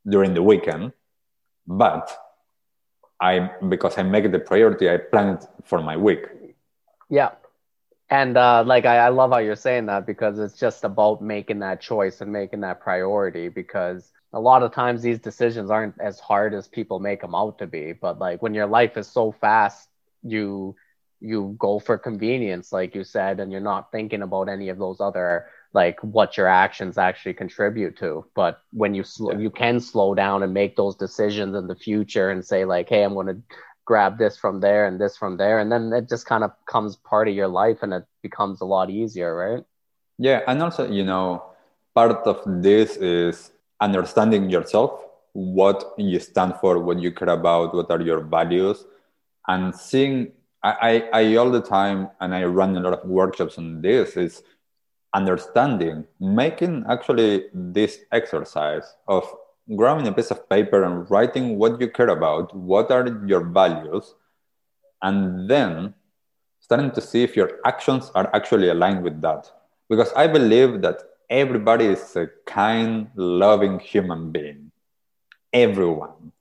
[0.09, 0.93] during the weekend,
[1.67, 2.11] but
[3.21, 6.27] I because I make it the priority, I plan it for my week.
[7.09, 7.31] Yeah.
[8.11, 11.59] And uh, like I, I love how you're saying that because it's just about making
[11.61, 16.21] that choice and making that priority because a lot of times these decisions aren't as
[16.21, 19.33] hard as people make them out to be but like when your life is so
[19.33, 19.89] fast
[20.23, 20.75] you
[21.21, 25.01] you go for convenience like you said and you're not thinking about any of those
[25.01, 29.39] other like what your actions actually contribute to but when you sl- yeah.
[29.39, 33.03] you can slow down and make those decisions in the future and say like hey
[33.03, 33.41] i'm going to
[33.85, 36.97] grab this from there and this from there and then it just kind of comes
[36.97, 39.65] part of your life and it becomes a lot easier right
[40.19, 41.43] yeah and also you know
[41.95, 47.91] part of this is understanding yourself what you stand for what you care about what
[47.91, 48.85] are your values
[49.49, 53.59] and seeing I, I, I all the time and i run a lot of workshops
[53.59, 54.43] on this is
[55.15, 59.25] understanding making actually this exercise of
[59.77, 64.15] grabbing a piece of paper and writing what you care about, what are your values,
[65.03, 65.95] and then
[66.61, 69.51] starting to see if your actions are actually aligned with that.
[69.89, 74.71] Because I believe that everybody is a kind, loving human being.
[75.53, 76.33] Everyone.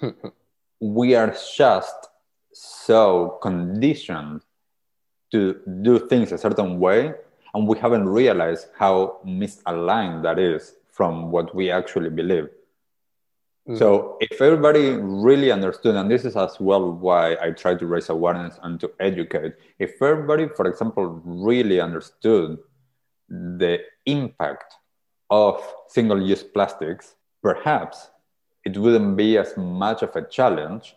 [0.80, 2.08] we are just
[2.52, 4.42] so conditioned
[5.30, 7.14] to do things a certain way,
[7.54, 12.48] and we haven't realized how misaligned that is from what we actually believe.
[13.68, 13.76] Mm-hmm.
[13.76, 18.08] So if everybody really understood, and this is as well why I try to raise
[18.08, 22.58] awareness and to educate, if everybody, for example, really understood
[23.28, 24.74] the impact
[25.30, 28.10] of single-use plastics, perhaps
[28.64, 30.94] it wouldn't be as much of a challenge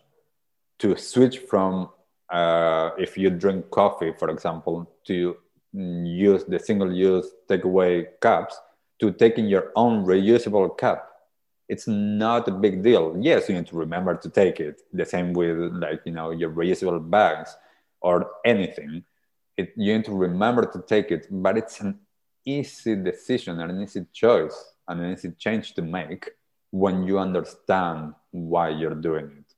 [0.79, 1.89] to switch from
[2.31, 5.37] uh, if you drink coffee, for example, to
[5.73, 8.59] use the single-use takeaway cups
[8.99, 11.15] to taking your own reusable cup
[11.67, 13.15] it's not a big deal.
[13.19, 14.81] Yes, you need to remember to take it.
[14.93, 17.55] The same with like you know your reusable bags
[18.01, 19.03] or anything.
[19.57, 21.99] It, you need to remember to take it, but it's an
[22.45, 26.31] easy decision and an easy choice and an easy change to make
[26.71, 29.53] when you understand why you're doing it.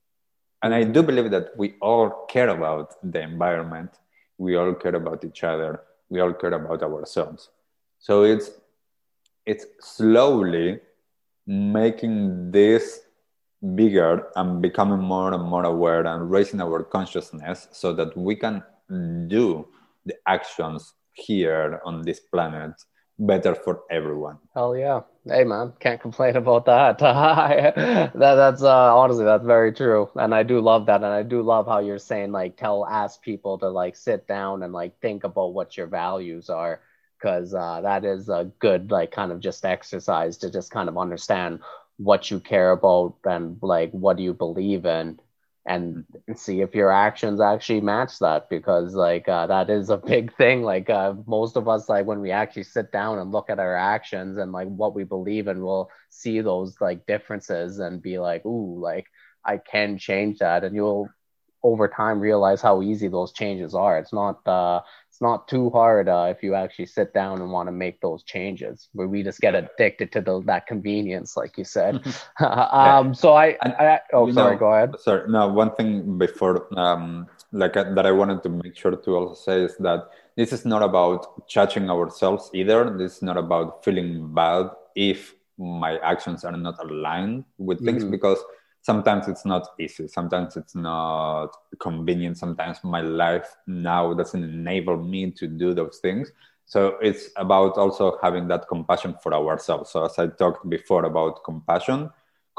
[0.62, 3.90] And I do believe that we all care about the environment.
[4.38, 5.82] We all care about each other.
[6.08, 7.50] We all care about ourselves.
[7.98, 8.50] So it's
[9.46, 10.80] it's slowly
[11.46, 13.00] making this
[13.74, 18.62] bigger and becoming more and more aware and raising our consciousness so that we can
[19.26, 19.66] do
[20.04, 22.72] the actions here on this planet
[23.18, 24.38] better for everyone.
[24.54, 25.00] Hell yeah.
[25.24, 26.98] Hey man, can't complain about that.
[26.98, 30.08] that that's uh, honestly that's very true.
[30.14, 31.02] And I do love that.
[31.02, 34.62] And I do love how you're saying like tell ask people to like sit down
[34.62, 36.80] and like think about what your values are
[37.18, 40.96] because uh, that is a good like kind of just exercise to just kind of
[40.96, 41.60] understand
[41.96, 45.18] what you care about and like what do you believe in
[45.68, 46.04] and
[46.34, 50.62] see if your actions actually match that because like uh, that is a big thing.
[50.62, 53.76] Like uh, most of us like when we actually sit down and look at our
[53.76, 58.44] actions and like what we believe in we'll see those like differences and be like
[58.46, 59.06] ooh like
[59.44, 60.64] i can change that.
[60.64, 61.08] And you'll
[61.62, 63.98] over time realize how easy those changes are.
[63.98, 67.66] It's not uh it's not too hard uh, if you actually sit down and want
[67.66, 71.64] to make those changes where we just get addicted to the, that convenience like you
[71.64, 72.00] said.
[72.78, 74.94] Um, so I, I oh sorry know, go ahead.
[75.00, 79.16] sorry no one thing before um, like uh, that i wanted to make sure to
[79.16, 82.96] also say is that this is not about judging ourselves either.
[82.96, 88.12] This is not about feeling bad if my actions are not aligned with things mm-hmm.
[88.12, 88.38] because
[88.88, 90.08] sometimes it's not easy.
[90.08, 91.50] Sometimes it's not
[91.86, 92.38] convenient.
[92.44, 96.32] Sometimes my life now doesn't enable me to do those things.
[96.64, 99.90] So it's about also having that compassion for ourselves.
[99.92, 102.00] So as i talked before about compassion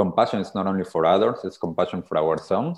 [0.03, 2.77] compassion is not only for others it's compassion for ourselves.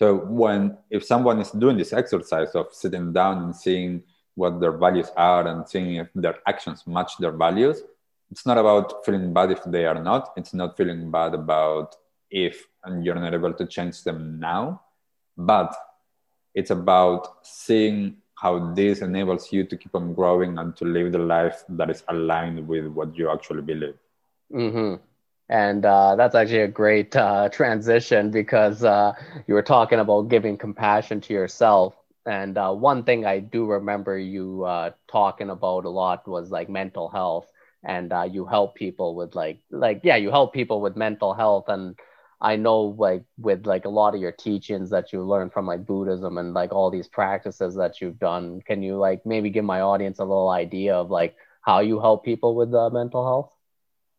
[0.00, 0.06] So
[0.42, 0.60] when
[0.96, 3.92] if someone is doing this exercise of sitting down and seeing
[4.40, 7.78] what their values are and seeing if their actions match their values
[8.32, 10.32] it's not about feeling bad if they are not.
[10.38, 11.88] It's not feeling bad about
[12.32, 14.80] if and you're not able to change them now
[15.36, 15.74] but
[16.54, 21.18] it's about seeing how this enables you to keep on growing and to live the
[21.18, 23.94] life that is aligned with what you actually believe.
[24.52, 24.96] Mm-hmm.
[25.48, 29.12] and uh, that's actually a great uh, transition because uh,
[29.46, 31.94] you were talking about giving compassion to yourself.
[32.26, 36.68] And uh, one thing i do remember you uh, talking about a lot was like
[36.68, 37.50] mental health.
[37.84, 41.68] And uh, you help people with like like yeah you help people with mental health.
[41.68, 41.96] And
[42.42, 45.86] I know like with like a lot of your teachings that you learned from like
[45.86, 49.80] Buddhism and like all these practices that you've done, can you like maybe give my
[49.80, 53.52] audience a little idea of like how you help people with uh, mental health?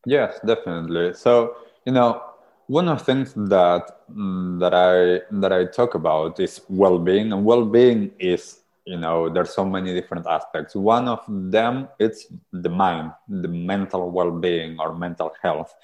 [0.05, 1.13] Yes, definitely.
[1.13, 2.23] So you know,
[2.67, 7.43] one of the things that mm, that I that I talk about is well-being, and
[7.43, 10.75] well-being is you know there's so many different aspects.
[10.75, 15.75] One of them it's the mind, the mental well-being or mental health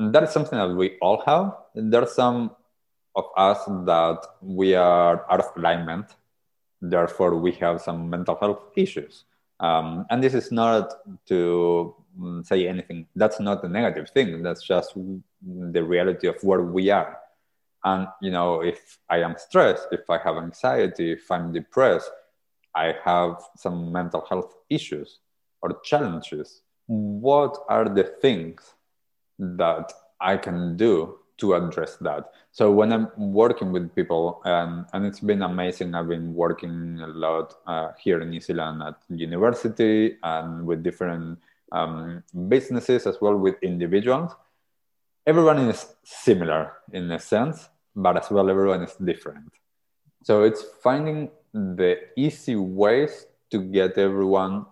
[0.00, 1.52] that is something that we all have.
[1.74, 2.56] There are some
[3.14, 6.06] of us that we are out of alignment,
[6.80, 9.24] therefore we have some mental health issues.
[9.58, 10.94] Um, and this is not
[11.26, 13.06] to mm, say anything.
[13.14, 14.42] That's not a negative thing.
[14.42, 14.94] That's just
[15.42, 17.18] the reality of where we are.
[17.84, 22.10] And you know, if I am stressed, if I have anxiety, if I'm depressed,
[22.74, 25.18] I have some mental health issues
[25.60, 26.62] or challenges.
[26.86, 28.74] What are the things
[29.40, 32.30] that I can do to address that?
[32.52, 37.06] So when I'm working with people, and, and it's been amazing, I've been working a
[37.06, 41.38] lot uh, here in New Zealand at university and with different
[41.72, 44.32] um, businesses as well with individuals.
[45.26, 49.52] Everyone is similar in a sense, but as well, everyone is different.
[50.24, 54.66] So it's finding the easy ways to get everyone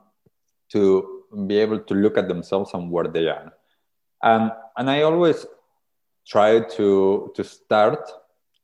[0.70, 3.52] to be able to look at themselves and where they are.
[4.22, 5.46] Um, and I always
[6.26, 8.10] try to, to start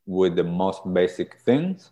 [0.07, 1.91] with the most basic things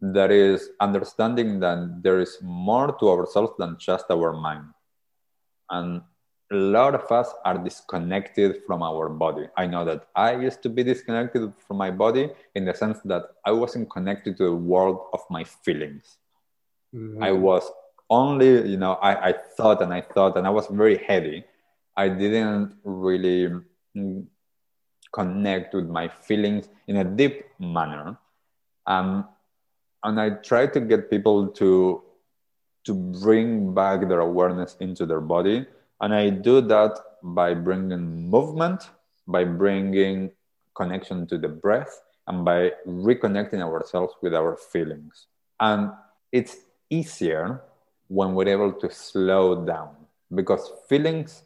[0.00, 4.66] that is understanding that there is more to ourselves than just our mind.
[5.70, 6.02] And
[6.52, 9.46] a lot of us are disconnected from our body.
[9.56, 13.24] I know that I used to be disconnected from my body in the sense that
[13.44, 16.18] I wasn't connected to the world of my feelings.
[16.94, 17.22] Mm-hmm.
[17.22, 17.70] I was
[18.10, 21.44] only, you know, I, I thought and I thought, and I was very heavy.
[21.96, 23.52] I didn't really
[25.12, 28.18] connect with my feelings in a deep manner.
[28.86, 29.28] Um,
[30.02, 32.02] and I try to get people to
[32.84, 35.64] to bring back their awareness into their body
[36.00, 38.90] and I do that by bringing movement,
[39.26, 40.32] by bringing
[40.76, 45.28] connection to the breath, and by reconnecting ourselves with our feelings.
[45.60, 45.92] And
[46.32, 46.56] it's
[46.90, 47.62] easier
[48.08, 49.96] when we're able to slow down
[50.34, 51.43] because feelings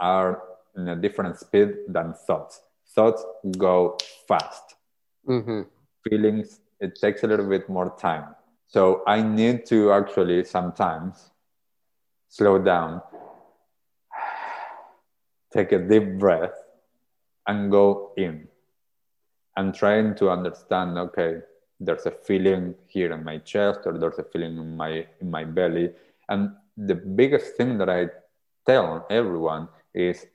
[0.00, 0.42] are
[0.76, 2.60] in a different speed than thoughts.
[2.94, 3.24] Thoughts
[3.56, 4.74] go fast.
[5.28, 5.62] Mm-hmm.
[6.08, 8.34] Feelings, it takes a little bit more time.
[8.66, 11.30] So I need to actually sometimes
[12.28, 13.02] slow down
[15.52, 16.54] take a deep breath
[17.46, 18.46] and go in
[19.56, 21.40] and trying to understand okay
[21.80, 25.44] there's a feeling here in my chest or there's a feeling in my in my
[25.44, 25.90] belly
[26.28, 28.06] and the biggest thing that i
[28.66, 30.26] tell everyone is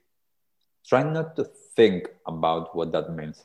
[0.86, 1.44] try not to
[1.76, 3.44] think about what that means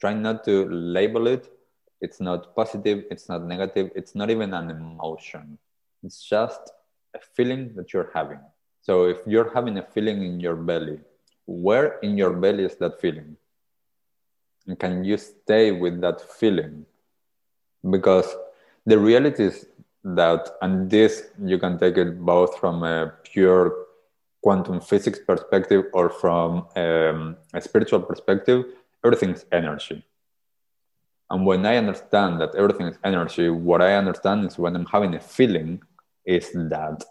[0.00, 1.52] try not to label it
[2.00, 5.58] it's not positive it's not negative it's not even an emotion
[6.02, 6.70] it's just
[7.14, 8.40] a feeling that you're having
[8.80, 10.98] so if you're having a feeling in your belly
[11.48, 13.36] where in your belly is that feeling?
[14.66, 16.84] And can you stay with that feeling?
[17.88, 18.36] Because
[18.84, 19.66] the reality is
[20.04, 23.86] that, and this you can take it both from a pure
[24.42, 28.64] quantum physics perspective or from um, a spiritual perspective,
[29.04, 30.04] everything's energy.
[31.30, 35.14] And when I understand that everything is energy, what I understand is when I'm having
[35.14, 35.82] a feeling,
[36.24, 37.04] is that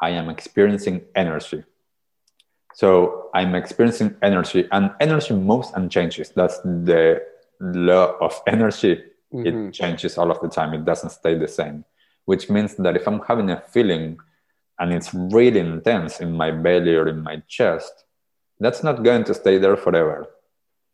[0.00, 1.64] I am experiencing energy.
[2.74, 6.30] So I'm experiencing energy, and energy moves and changes.
[6.30, 7.22] That's the
[7.60, 9.02] law of energy.
[9.32, 9.46] Mm-hmm.
[9.46, 10.74] It changes all of the time.
[10.74, 11.84] It doesn't stay the same,
[12.24, 14.18] which means that if I'm having a feeling
[14.78, 18.04] and it's really intense in my belly or in my chest,
[18.60, 20.26] that's not going to stay there forever.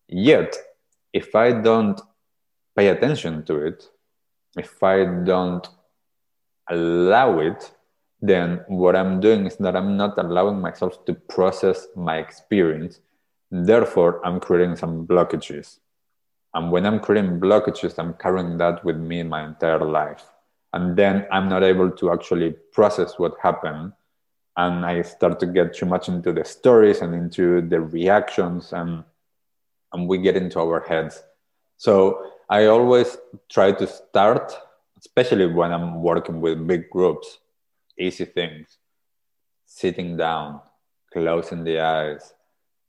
[0.09, 0.57] Yet,
[1.12, 2.01] if I don't
[2.76, 3.89] pay attention to it,
[4.57, 5.66] if I don't
[6.68, 7.72] allow it,
[8.20, 13.01] then what I'm doing is that I'm not allowing myself to process my experience.
[13.51, 15.78] Therefore, I'm creating some blockages.
[16.53, 20.24] And when I'm creating blockages, I'm carrying that with me my entire life.
[20.73, 23.93] And then I'm not able to actually process what happened.
[24.57, 29.05] And I start to get too much into the stories and into the reactions, and,
[29.93, 31.23] and we get into our heads.
[31.77, 33.16] So I always
[33.49, 34.53] try to start,
[34.99, 37.39] especially when I'm working with big groups,
[37.99, 38.79] easy things
[39.66, 40.61] sitting down,
[41.12, 42.35] closing the eyes,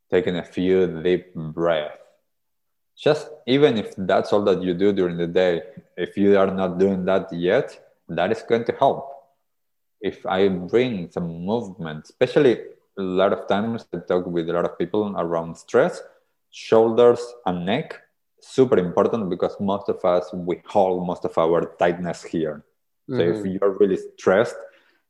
[0.10, 1.98] taking a few deep breaths.
[2.98, 5.64] Just even if that's all that you do during the day,
[5.98, 7.80] if you are not doing that yet,
[8.10, 9.10] that is going to help.
[10.02, 12.60] If I bring some movement, especially
[12.98, 16.02] a lot of times I talk with a lot of people around stress,
[16.52, 18.00] shoulders and neck,
[18.42, 22.64] super important because most of us, we hold most of our tightness here.
[23.10, 23.46] So mm-hmm.
[23.46, 24.56] if you're really stressed,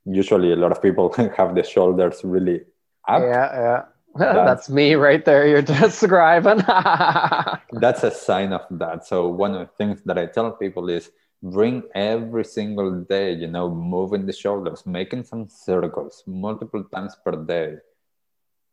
[0.05, 2.61] usually a lot of people have the shoulders really
[3.07, 3.21] up.
[3.21, 3.83] Yeah, yeah.
[4.15, 5.47] That's me right there.
[5.47, 6.57] You're describing.
[7.79, 9.05] that's a sign of that.
[9.05, 13.47] So one of the things that I tell people is bring every single day, you
[13.47, 17.77] know, moving the shoulders, making some circles multiple times per day.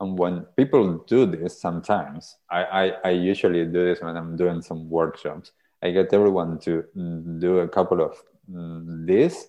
[0.00, 4.62] And when people do this, sometimes I, I, I usually do this when I'm doing
[4.62, 5.52] some workshops.
[5.82, 6.84] I get everyone to
[7.38, 8.16] do a couple of
[8.50, 9.48] mm, this,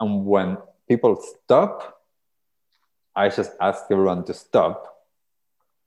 [0.00, 0.58] and when
[0.88, 2.02] people stop,
[3.14, 4.89] I just ask everyone to stop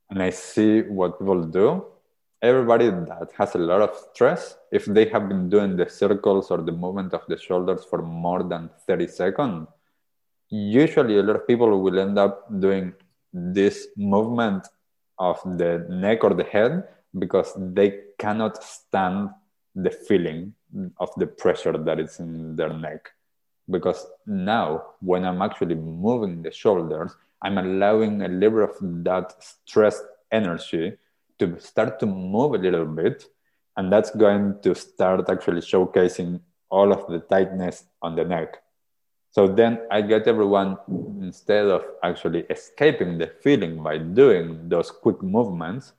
[0.09, 1.85] and I see what people do.
[2.43, 6.57] everybody that has a lot of stress, if they have been doing the circles or
[6.57, 9.67] the movement of the shoulders for more than 30 seconds,
[10.49, 12.93] usually a lot of people will end up doing
[13.31, 14.67] this movement
[15.17, 16.83] of the neck or the head
[17.17, 19.29] because they cannot stand
[19.75, 20.53] the feeling
[20.99, 23.09] of the pressure that is in their neck.
[23.69, 30.03] Because now, when I'm actually moving the shoulders, I'm allowing a little of that stressed
[30.31, 30.97] energy
[31.39, 33.25] to start to move a little bit.
[33.75, 36.39] And that's going to start actually showcasing
[36.69, 38.57] all of the tightness on the neck.
[39.31, 40.77] So then I get everyone,
[41.19, 45.93] instead of actually escaping the feeling by doing those quick movements,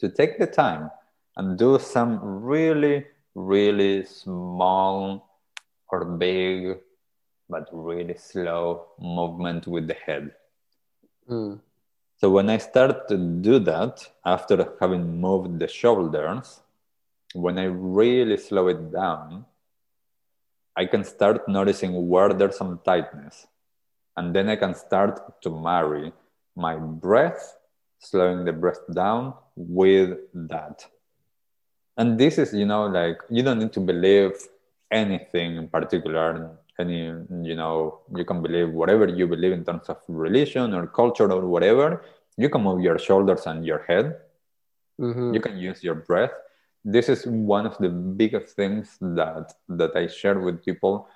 [0.00, 0.90] to take the time
[1.36, 5.28] and do some really, really small
[5.88, 6.78] or big,
[7.48, 10.32] but really slow movement with the head.
[11.30, 11.60] Mm.
[12.16, 16.60] So when I start to do that, after having moved the shoulders,
[17.32, 19.46] when I really slow it down,
[20.76, 23.46] I can start noticing where there's some tightness.
[24.16, 26.12] And then I can start to marry
[26.56, 27.56] my breath,
[28.00, 30.84] slowing the breath down with that.
[31.96, 34.32] And this is, you know, like you don't need to believe
[34.90, 37.00] anything in particular any
[37.48, 41.42] you know you can believe whatever you believe in terms of religion or culture or
[41.54, 42.02] whatever
[42.36, 44.16] you can move your shoulders and your head.
[45.00, 45.32] Mm-hmm.
[45.32, 46.32] you can use your breath.
[46.84, 51.08] This is one of the biggest things that that i share with people.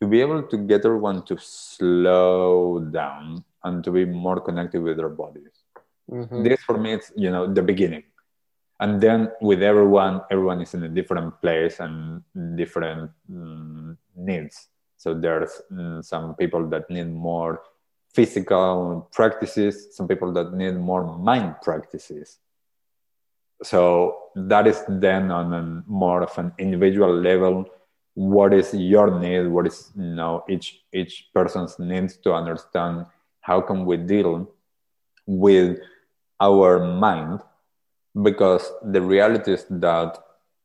[0.00, 4.96] To be able to get everyone to slow down and to be more connected with
[4.96, 5.54] their bodies.
[6.10, 6.42] Mm-hmm.
[6.42, 8.04] this for me it's you know the beginning.
[8.82, 12.22] And then with everyone everyone is in a different place and
[12.56, 14.68] different mm, needs
[15.02, 17.60] so there's mm, some people that need more
[18.14, 22.38] physical practices some people that need more mind practices.
[23.64, 27.66] So that is then on a more of an individual level
[28.14, 29.46] what is your need?
[29.48, 33.06] What is you know each each person's needs to understand?
[33.40, 34.50] How can we deal
[35.26, 35.78] with
[36.40, 37.40] our mind?
[38.20, 40.18] Because the reality is that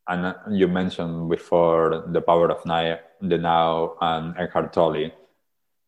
[0.07, 5.11] and you mentioned before the power of now, the now and Eckhart Tolle.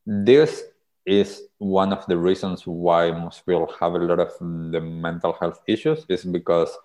[0.05, 0.63] This
[1.05, 5.61] is one of the reasons why most people have a lot of the mental health
[5.67, 6.75] issues is because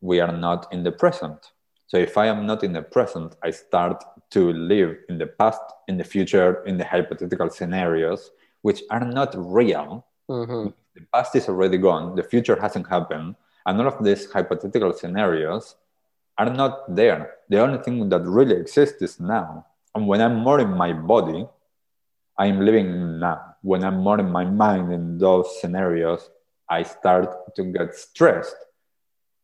[0.00, 1.52] we are not in the present.
[1.86, 5.62] So if I am not in the present, I start to live in the past,
[5.88, 8.30] in the future, in the hypothetical scenarios,
[8.62, 10.06] which are not real.
[10.30, 10.70] Mm-hmm.
[10.94, 12.16] The past is already gone.
[12.16, 15.76] The future hasn't happened and all of these hypothetical scenarios
[16.38, 17.34] are not there.
[17.48, 19.66] The only thing that really exists is now.
[19.94, 21.46] And when I'm more in my body,
[22.38, 23.56] I'm living now.
[23.62, 26.28] When I'm more in my mind in those scenarios,
[26.68, 28.56] I start to get stressed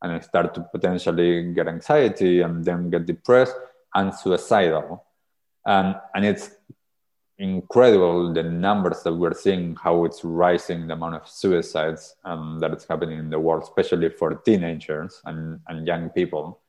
[0.03, 3.55] and I start to potentially get anxiety and then get depressed
[3.95, 5.05] and suicidal.
[5.67, 6.51] And, and it's
[7.41, 12.73] incredible the numbers that we're seeing how it's rising the amount of suicides um, that
[12.75, 16.60] is happening in the world especially for teenagers and, and young people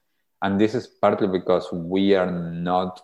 [0.41, 3.01] and this is partly because we are not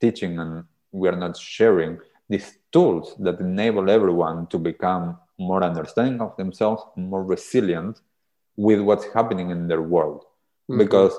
[0.00, 1.98] teaching and we are not sharing
[2.28, 8.00] these tools that enable everyone to become more understanding of themselves more resilient
[8.56, 10.78] with what's happening in their world mm-hmm.
[10.78, 11.12] because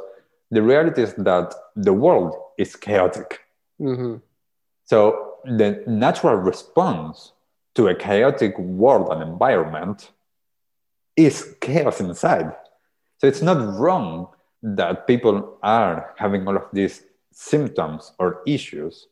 [0.52, 3.42] the reality is that the world is chaotic
[3.82, 4.16] mm-hmm.
[4.86, 7.34] so the natural response
[7.76, 10.12] to a chaotic world and environment
[11.16, 12.56] is chaos inside.
[13.18, 14.30] So it's not wrong
[14.64, 19.08] that people are having all of these symptoms or issues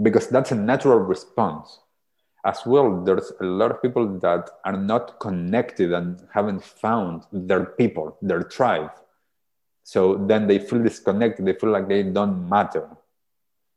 [0.00, 1.80] because that's a natural response.
[2.44, 7.64] As well, there's a lot of people that are not connected and haven't found their
[7.64, 8.92] people, their tribe.
[9.82, 12.88] So then they feel disconnected, they feel like they don't matter.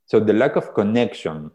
[0.05, 1.49] So the lack of connection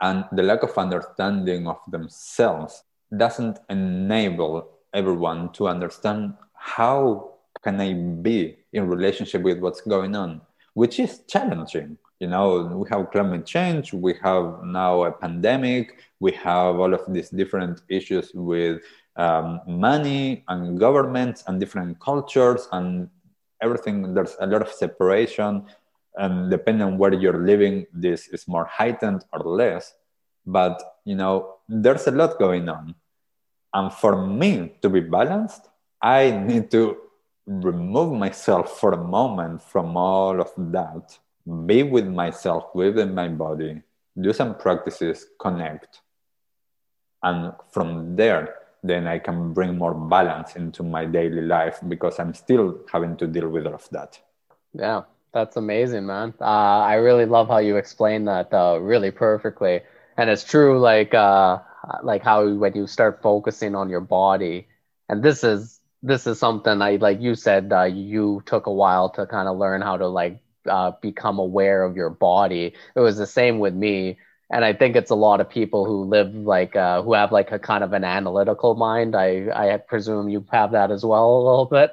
[0.00, 2.82] and the lack of understanding of themselves
[3.16, 7.33] doesn't enable everyone to understand how
[7.64, 10.40] can i be in relationship with what's going on?
[10.74, 12.64] Which is challenging you know?
[12.80, 17.82] We have climate change we have now a pandemic we have all of these different
[17.88, 18.82] issues with
[19.16, 23.08] um, money and governments and different cultures and
[23.62, 24.14] everything.
[24.14, 25.66] There's a lot of separation
[26.16, 29.94] and depending on where you're living this is more heightened or less.
[30.46, 32.94] But you know there's a lot going on.
[33.72, 35.68] And for me to be balanced
[36.00, 36.98] i need to
[37.46, 41.18] remove myself for a moment from all of that
[41.66, 43.82] be with myself within my body
[44.20, 46.00] do some practices connect
[47.22, 52.34] and from there then I can bring more balance into my daily life because I'm
[52.34, 54.20] still having to deal with all of that.
[54.74, 56.34] Yeah, that's amazing, man.
[56.38, 56.44] Uh,
[56.84, 59.80] I really love how you explain that uh, really perfectly,
[60.18, 60.78] and it's true.
[60.78, 61.60] Like, uh,
[62.02, 64.68] like how when you start focusing on your body,
[65.08, 65.73] and this is
[66.04, 67.20] this is something I like.
[67.20, 70.92] You said uh, you took a while to kind of learn how to like uh,
[71.02, 72.74] become aware of your body.
[72.94, 74.18] It was the same with me
[74.50, 77.50] and I think it's a lot of people who live like uh, who have like
[77.52, 79.16] a kind of an analytical mind.
[79.16, 81.90] I I presume you have that as well a little bit.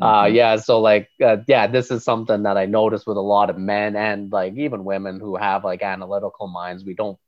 [0.00, 0.34] Uh, mm-hmm.
[0.34, 3.58] Yeah, so like uh, yeah, this is something that I notice with a lot of
[3.58, 6.84] men and like even women who have like analytical minds.
[6.84, 7.18] We don't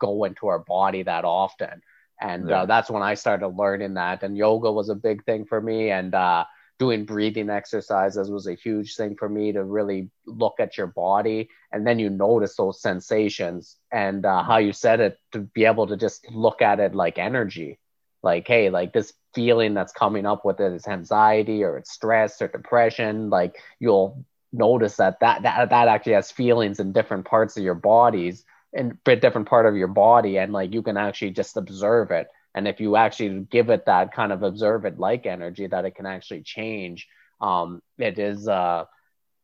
[0.00, 1.82] go into our body that often,
[2.20, 2.62] and uh, yeah.
[2.62, 4.22] uh, that's when I started learning that.
[4.22, 6.44] And yoga was a big thing for me, and uh,
[6.78, 11.48] doing breathing exercises was a huge thing for me to really look at your body
[11.72, 15.86] and then you notice those sensations and uh, how you said it to be able
[15.86, 17.78] to just look at it like energy
[18.22, 22.42] like hey like this feeling that's coming up with it is anxiety or it's stress
[22.42, 27.56] or depression like you'll notice that that that, that actually has feelings in different parts
[27.56, 28.44] of your bodies
[28.74, 32.26] in different part of your body and like you can actually just observe it.
[32.54, 35.96] And if you actually give it that kind of observe it like energy that it
[35.96, 37.08] can actually change
[37.40, 38.84] um, it is uh,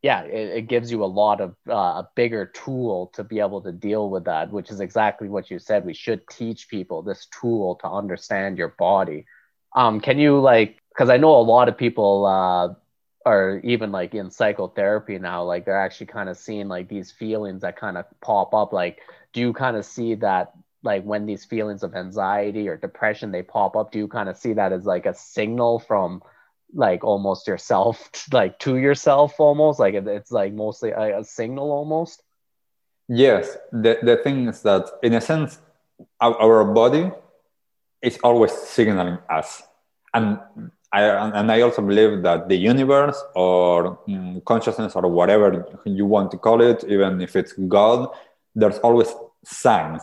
[0.03, 1.73] yeah it, it, gives you a lot of uh,
[2.03, 5.59] a bigger tool to be able to deal with that which is exactly what you
[5.59, 5.85] said.
[5.85, 9.27] We should teach people this tool to understand your body.
[9.75, 12.75] Um, can you like because i know a lot of people uh,
[13.25, 17.63] are even like in psychotherapy now like they're actually kind of seeing like these feelings
[17.63, 18.99] that kind of pop up like
[19.33, 20.53] do you kind of see that
[20.83, 24.37] like when these feelings of anxiety or depression they pop up do you kind of
[24.37, 26.23] see that as like a signal from
[26.75, 29.79] like almost yourself like to yourself almost?
[29.79, 32.23] Like it's like mostly a, a signal almost?
[33.09, 33.57] Yes.
[33.73, 35.59] The, the thing is that in a sense
[36.21, 37.11] our, our body
[38.03, 39.63] is always signaling us.
[40.15, 40.39] And
[40.93, 46.33] I, and I also believe that the universe or mm, consciousness or whatever you want
[46.33, 48.09] to call it, even if it's God,
[48.55, 50.03] there's always signs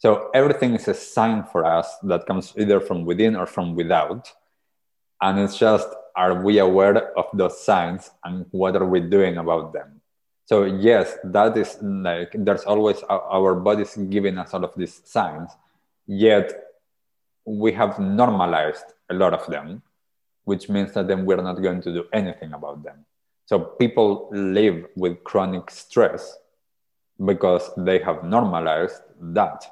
[0.00, 4.32] so everything is a sign for us that comes either from within or from without.
[5.20, 9.74] And it's just, are we aware of those signs and what are we doing about
[9.74, 10.00] them?
[10.46, 15.50] So yes, that is like, there's always our bodies giving us all of these signs,
[16.06, 16.50] yet
[17.44, 19.82] we have normalized a lot of them,
[20.44, 23.04] which means that then we're not going to do anything about them.
[23.44, 26.38] So people live with chronic stress
[27.24, 29.64] because they have normalized that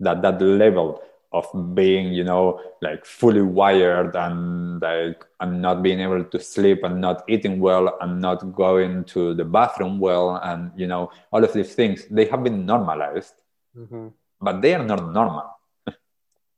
[0.00, 1.02] that that level
[1.32, 6.82] of being you know like fully wired and like and not being able to sleep
[6.82, 11.44] and not eating well and not going to the bathroom well and you know all
[11.44, 13.34] of these things they have been normalized
[13.76, 14.08] mm-hmm.
[14.40, 15.56] but they are not normal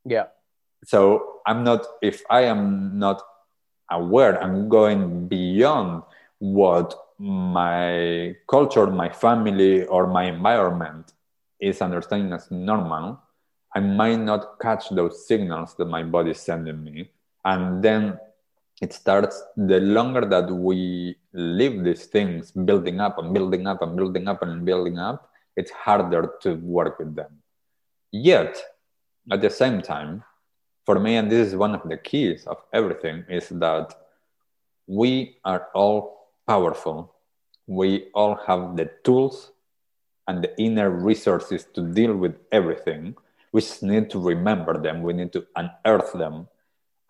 [0.06, 0.26] yeah
[0.84, 3.20] so i'm not if i am not
[3.90, 6.02] aware i'm going beyond
[6.38, 11.12] what my culture my family or my environment
[11.60, 13.20] is understanding as normal
[13.74, 17.10] I might not catch those signals that my body is sending me.
[17.44, 18.18] And then
[18.82, 23.96] it starts, the longer that we live these things building up and building up and
[23.96, 27.42] building up and building up, it's harder to work with them.
[28.10, 28.62] Yet,
[29.30, 30.22] at the same time,
[30.84, 33.94] for me, and this is one of the keys of everything, is that
[34.86, 37.11] we are all powerful.
[37.80, 39.52] We all have the tools
[40.28, 43.16] and the inner resources to deal with everything.
[43.52, 45.02] We just need to remember them.
[45.02, 46.48] We need to unearth them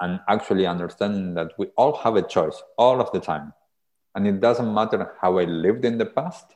[0.01, 3.53] and actually understanding that we all have a choice all of the time.
[4.15, 6.47] And it doesn't matter how i lived in the past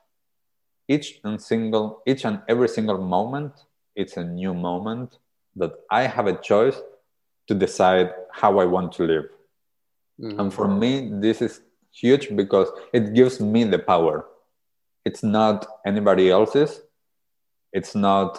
[0.88, 3.52] each and single each and every single moment
[3.94, 5.18] it's a new moment
[5.56, 6.78] that i have a choice
[7.48, 9.28] to decide how i want to live.
[10.20, 10.40] Mm-hmm.
[10.40, 11.60] and for me this is
[12.00, 14.26] huge because it gives me the power
[15.04, 16.80] it's not anybody else's
[17.72, 18.38] it's not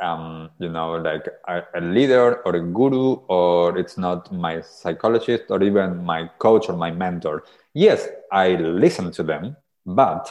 [0.00, 5.44] um, you know, like a, a, leader or a guru, or it's not my psychologist
[5.48, 7.44] or even my coach or my mentor.
[7.72, 10.30] Yes, I listen to them, but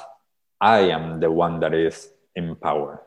[0.61, 3.01] I am the one that is in power.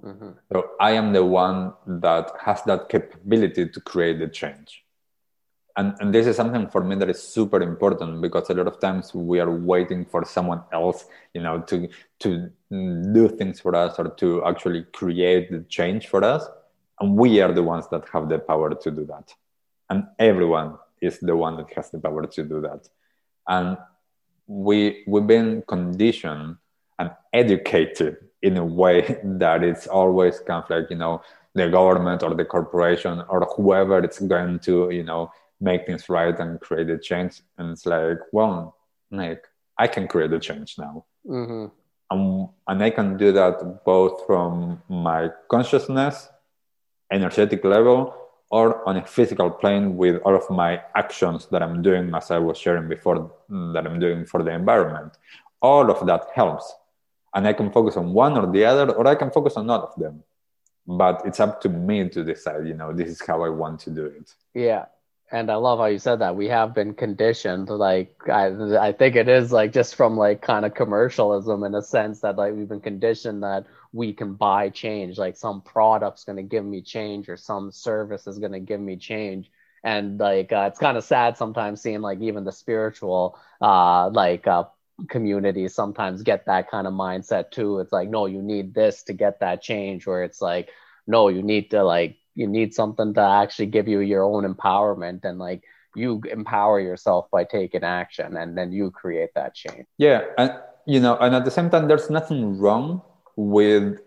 [0.00, 0.30] Mm-hmm.
[0.52, 4.83] So I am the one that has that capability to create the change
[5.76, 8.78] and, and this is something for me that is super important because a lot of
[8.78, 11.88] times we are waiting for someone else you know to
[12.20, 16.46] to do things for us or to actually create the change for us.
[17.00, 19.34] And we are the ones that have the power to do that.
[19.90, 22.88] And everyone is the one that has the power to do that.
[23.48, 23.76] And
[24.46, 26.56] we we've been conditioned
[26.98, 31.22] and educated in a way that it's always kind of like you know
[31.54, 35.30] the government or the corporation or whoever it's going to you know
[35.60, 37.42] make things right and create a change.
[37.58, 38.76] And it's like well
[39.14, 39.46] like
[39.78, 41.04] i can create a change now.
[41.26, 41.66] Mm-hmm.
[42.10, 46.28] um, and i can do that both from my consciousness
[47.10, 48.14] energetic level
[48.50, 52.38] or on a physical plane with all of my actions that i'm doing as i
[52.38, 55.16] was sharing before mm, that i'm doing for the environment.
[55.62, 56.74] All of that helps.
[57.34, 59.82] And i can focus on one or the other or i can focus on all
[59.82, 60.22] of them.
[60.86, 63.90] But it's up to me to decide you know this is how i want to
[63.90, 64.34] do it.
[64.52, 64.84] Yeah
[65.32, 66.36] and i love how you said that.
[66.36, 68.46] We have been conditioned like i
[68.88, 72.36] i think it is like just from like kind of commercialism in a sense that
[72.36, 75.18] like we've been conditioned that we can buy change.
[75.18, 78.80] Like some product's going to give me change or some service is going to give
[78.80, 79.50] me change.
[79.84, 84.46] And like uh, it's kind of sad sometimes seeing like even the spiritual uh like
[84.46, 84.64] uh
[85.08, 87.78] communities sometimes get that kind of mindset too.
[87.80, 90.70] It's like, no, you need this to get that change, where it's like,
[91.06, 95.24] no, you need to like you need something to actually give you your own empowerment
[95.24, 95.62] and like
[95.94, 99.86] you empower yourself by taking action and then you create that change.
[99.98, 100.52] Yeah, and
[100.86, 103.02] you know, and at the same time, there's nothing wrong
[103.36, 103.98] with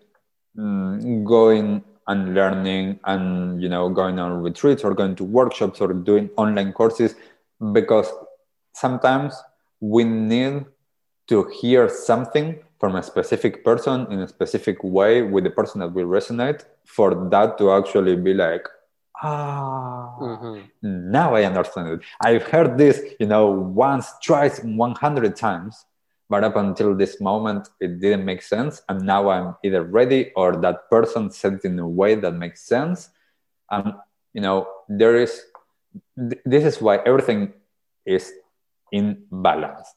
[0.57, 5.93] mm, going and learning and you know going on retreats or going to workshops or
[5.93, 7.15] doing online courses
[7.73, 8.09] because
[8.73, 9.35] sometimes
[9.79, 10.65] we need
[11.27, 15.93] to hear something from a specific person in a specific way with the person that
[15.93, 18.67] will resonate for that to actually be like
[19.23, 20.61] ah mm-hmm.
[21.11, 21.99] now i understand it.
[22.21, 25.85] I've heard this you know once twice 100 times
[26.29, 30.55] but up until this moment it didn't make sense and now i'm either ready or
[30.57, 33.09] that person said it in a way that makes sense.
[33.69, 33.93] And
[34.33, 35.41] you know there is
[36.17, 37.53] th- this is why everything
[38.05, 38.31] is
[38.91, 39.87] in balance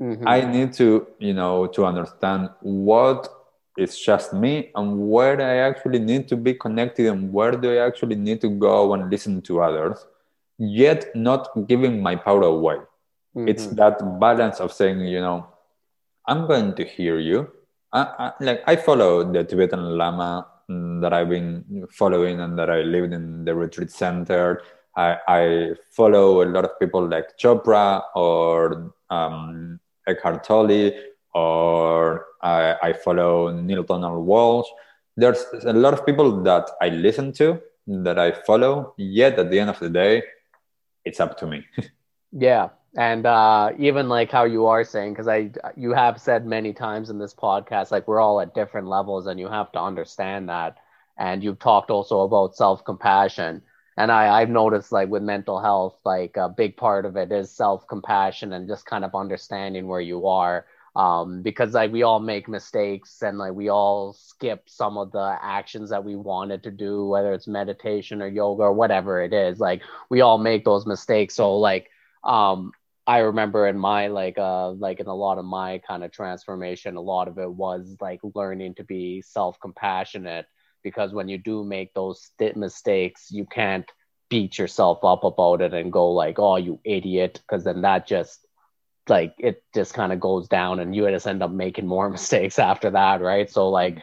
[0.00, 0.26] Mm-hmm.
[0.26, 3.28] I need to, you know, to understand what
[3.76, 7.86] is just me and where I actually need to be connected and where do I
[7.86, 10.06] actually need to go and listen to others,
[10.58, 12.76] yet not giving my power away.
[13.36, 13.48] Mm-hmm.
[13.48, 15.46] It's that balance of saying, you know,
[16.26, 17.50] I'm going to hear you.
[17.92, 20.46] I, I, like I follow the Tibetan Lama
[21.00, 24.62] that I've been following and that I lived in the retreat center.
[24.96, 29.80] I, I follow a lot of people like Chopra or um,
[30.10, 30.92] Eckhart Tolle
[31.34, 34.66] or I, I follow Neale Donald Walsch.
[35.16, 38.94] There's a lot of people that I listen to that I follow.
[38.96, 40.22] Yet at the end of the day,
[41.04, 41.66] it's up to me.
[42.32, 46.72] yeah, and uh, even like how you are saying, because I you have said many
[46.72, 50.48] times in this podcast, like we're all at different levels, and you have to understand
[50.48, 50.78] that.
[51.18, 53.62] And you've talked also about self compassion
[54.00, 57.50] and I, I've noticed like with mental health, like a big part of it is
[57.50, 60.66] self compassion and just kind of understanding where you are.
[60.96, 65.38] Um, because like we all make mistakes and like we all skip some of the
[65.42, 69.60] actions that we wanted to do, whether it's meditation or yoga or whatever it is.
[69.60, 71.34] Like we all make those mistakes.
[71.34, 71.90] So like
[72.24, 72.72] um
[73.06, 76.96] I remember in my like uh like in a lot of my kind of transformation,
[76.96, 80.46] a lot of it was like learning to be self compassionate
[80.82, 83.90] because when you do make those mistakes, you can't
[84.28, 88.46] beat yourself up about it and go like, "Oh, you idiot," because then that just
[89.08, 92.58] like it just kind of goes down, and you just end up making more mistakes
[92.58, 93.50] after that, right?
[93.50, 93.98] So like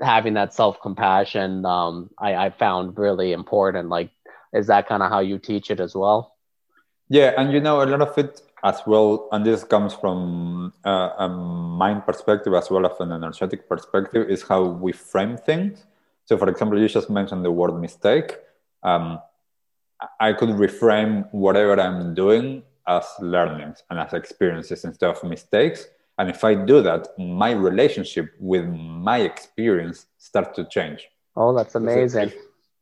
[0.00, 3.88] having that self compassion, um, I, I found really important.
[3.88, 4.10] Like,
[4.52, 6.36] is that kind of how you teach it as well?
[7.08, 11.10] Yeah, and you know a lot of it as well, and this comes from uh,
[11.18, 15.84] a mind perspective as well as an energetic perspective, is how we frame things.
[16.24, 18.36] So, for example, you just mentioned the word mistake.
[18.82, 19.20] Um,
[20.20, 25.86] I could reframe whatever I'm doing as learnings and as experiences instead of mistakes.
[26.18, 31.08] And if I do that, my relationship with my experience starts to change.
[31.36, 32.28] Oh, that's amazing.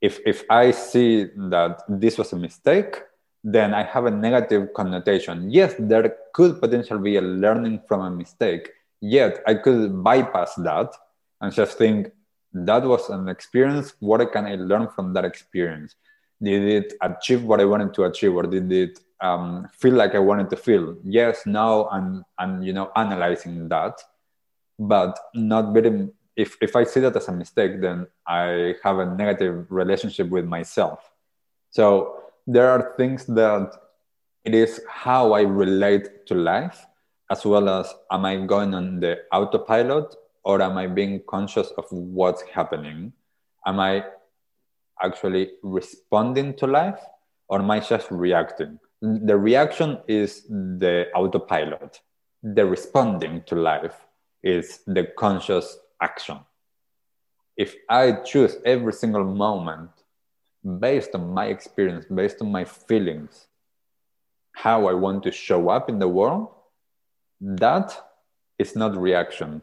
[0.01, 3.03] If, if, if I see that this was a mistake,
[3.45, 5.51] then I have a negative connotation.
[5.51, 8.71] Yes, there could potentially be a learning from a mistake,
[9.01, 10.95] yet I could bypass that
[11.41, 12.13] and just think,
[12.53, 13.95] that was an experience.
[14.01, 15.95] What can I learn from that experience?
[16.43, 20.19] Did it achieve what I wanted to achieve, or did it um, feel like I
[20.19, 20.97] wanted to feel?
[21.05, 22.25] Yes, now I'm,
[22.63, 24.01] you know analyzing that,
[24.79, 26.09] but not very.
[26.37, 30.47] If if I see that as a mistake, then I have a negative relationship with
[30.47, 31.11] myself.
[31.71, 33.73] So there are things that
[34.45, 36.87] it is how I relate to life,
[37.31, 40.15] as well as am I going on the autopilot
[40.45, 43.13] or am I being conscious of what's happening?
[43.67, 44.05] Am I
[45.03, 47.01] actually responding to life
[47.49, 48.79] or am I just reacting?
[49.03, 52.01] The reaction is the autopilot.
[52.43, 54.07] The responding to life
[54.43, 56.39] is the conscious action.
[57.61, 59.91] if I choose every single moment
[60.79, 63.49] based on my experience, based on my feelings,
[64.53, 66.49] how I want to show up in the world,
[67.41, 67.89] that
[68.59, 69.61] is not reaction.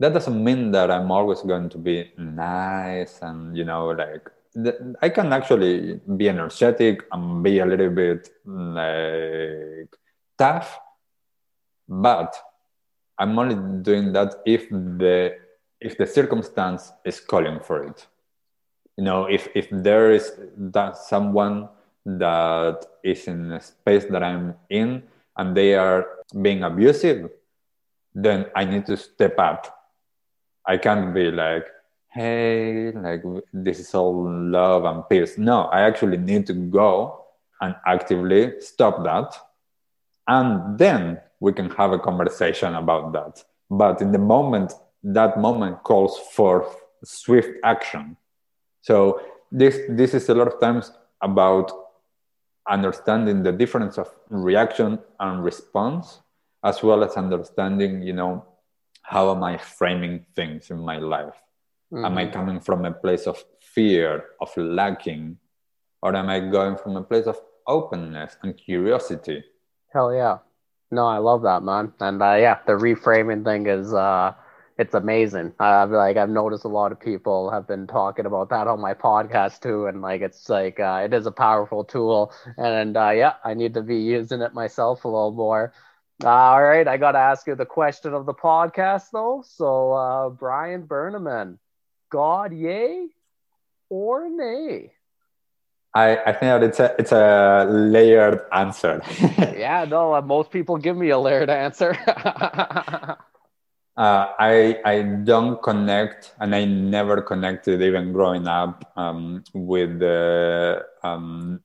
[0.00, 4.28] That doesn't mean that I'm always going to be nice and, you know, like,
[5.00, 9.94] I can actually be energetic and be a little bit like
[10.36, 10.80] tough,
[11.88, 12.34] but
[13.18, 15.36] I'm only doing that if the
[15.80, 18.06] if the circumstance is calling for it.
[18.96, 21.68] You know, if if there is that someone
[22.06, 25.04] that is in a space that I'm in
[25.36, 26.06] and they are
[26.42, 27.30] being abusive,
[28.14, 29.79] then I need to step up.
[30.70, 31.66] I can't be like,
[32.10, 35.36] hey, like this is all love and peace.
[35.36, 37.24] No, I actually need to go
[37.60, 39.34] and actively stop that.
[40.28, 43.42] And then we can have a conversation about that.
[43.68, 46.70] But in the moment, that moment calls for
[47.02, 48.16] swift action.
[48.82, 51.72] So this this is a lot of times about
[52.68, 56.20] understanding the difference of reaction and response,
[56.62, 58.44] as well as understanding, you know,
[59.02, 61.34] how am I framing things in my life?
[61.92, 62.04] Mm-hmm.
[62.04, 62.32] Am I mm-hmm.
[62.32, 65.38] coming from a place of fear, of lacking,
[66.02, 69.44] or am I going from a place of openness and curiosity?
[69.92, 70.38] Hell yeah.
[70.90, 71.92] No, I love that, man.
[72.00, 74.34] And uh, yeah, the reframing thing is uh,
[74.80, 75.52] it's amazing.
[75.60, 78.94] I've like I've noticed a lot of people have been talking about that on my
[78.94, 83.34] podcast too, and like it's like uh, it is a powerful tool, and uh, yeah,
[83.44, 85.72] I need to be using it myself a little more.
[86.22, 89.42] All right, I got to ask you the question of the podcast though.
[89.46, 91.56] So, uh, Brian Berneman,
[92.10, 93.08] God, yay
[93.88, 94.92] or nay?
[95.94, 99.02] I, I think that it's a it's a layered answer.
[99.56, 101.96] yeah, no, uh, most people give me a layered answer.
[102.06, 103.16] uh,
[103.96, 111.60] I I don't connect, and I never connected, even growing up, um, with the um,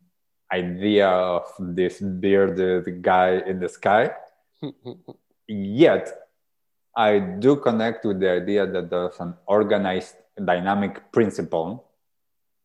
[0.51, 4.11] idea of this bearded guy in the sky.
[5.47, 6.09] Yet,
[6.95, 11.85] I do connect with the idea that there's an organized, dynamic principle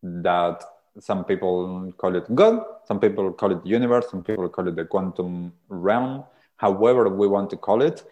[0.03, 0.65] that
[0.99, 4.85] some people call it God, some people call it universe, some people call it the
[4.85, 6.25] quantum realm.
[6.57, 8.05] However, we want to call it,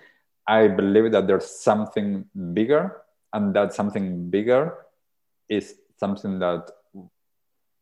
[0.47, 2.24] I believe that there's something
[2.55, 4.74] bigger, and that something bigger
[5.49, 6.70] is something that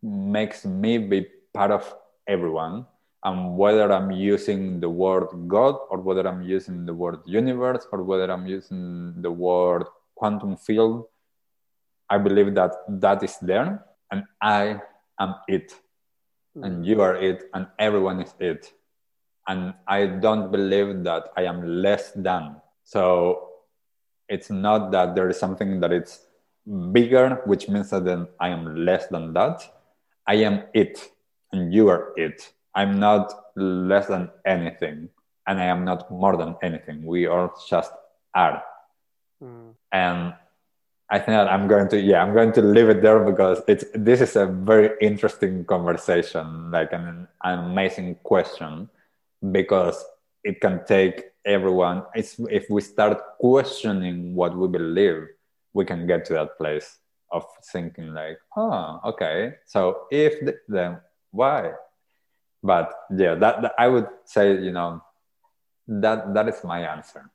[0.02, 1.94] makes me be part of
[2.26, 2.86] everyone.
[3.26, 8.04] And whether I'm using the word God, or whether I'm using the word universe, or
[8.04, 9.82] whether I'm using the word
[10.14, 11.06] quantum field,
[12.08, 12.70] I believe that
[13.02, 14.80] that is there and I
[15.18, 15.74] am it,
[16.56, 16.64] mm.
[16.64, 18.72] and you are it, and everyone is it.
[19.48, 22.62] And I don't believe that I am less than.
[22.84, 23.50] So
[24.28, 26.22] it's not that there is something that it's
[26.92, 29.62] bigger, which means that then I am less than that.
[30.28, 31.10] I am it,
[31.50, 32.52] and you are it.
[32.76, 35.08] I'm not less than anything,
[35.46, 37.04] and I am not more than anything.
[37.04, 37.90] We all just
[38.34, 38.62] are.
[39.42, 39.74] Mm.
[39.90, 40.34] And
[41.08, 43.84] I think that I'm going to yeah I'm going to leave it there because it's
[43.94, 48.88] this is a very interesting conversation like an, an amazing question
[49.52, 50.04] because
[50.42, 55.28] it can take everyone it's if we start questioning what we believe
[55.74, 56.98] we can get to that place
[57.30, 60.98] of thinking like oh okay so if the, then
[61.30, 61.70] why
[62.66, 65.02] but yeah that, that I would say you know
[65.86, 67.30] that that is my answer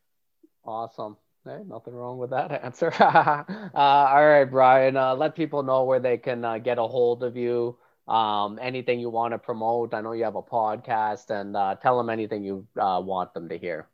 [0.66, 2.94] awesome Hey, nothing wrong with that answer.
[3.00, 4.96] uh, all right, Brian.
[4.96, 7.78] Uh, let people know where they can uh, get a hold of you.
[8.08, 9.94] Um, anything you want to promote.
[9.94, 13.50] I know you have a podcast, and uh, tell them anything you uh, want them
[13.50, 13.88] to hear.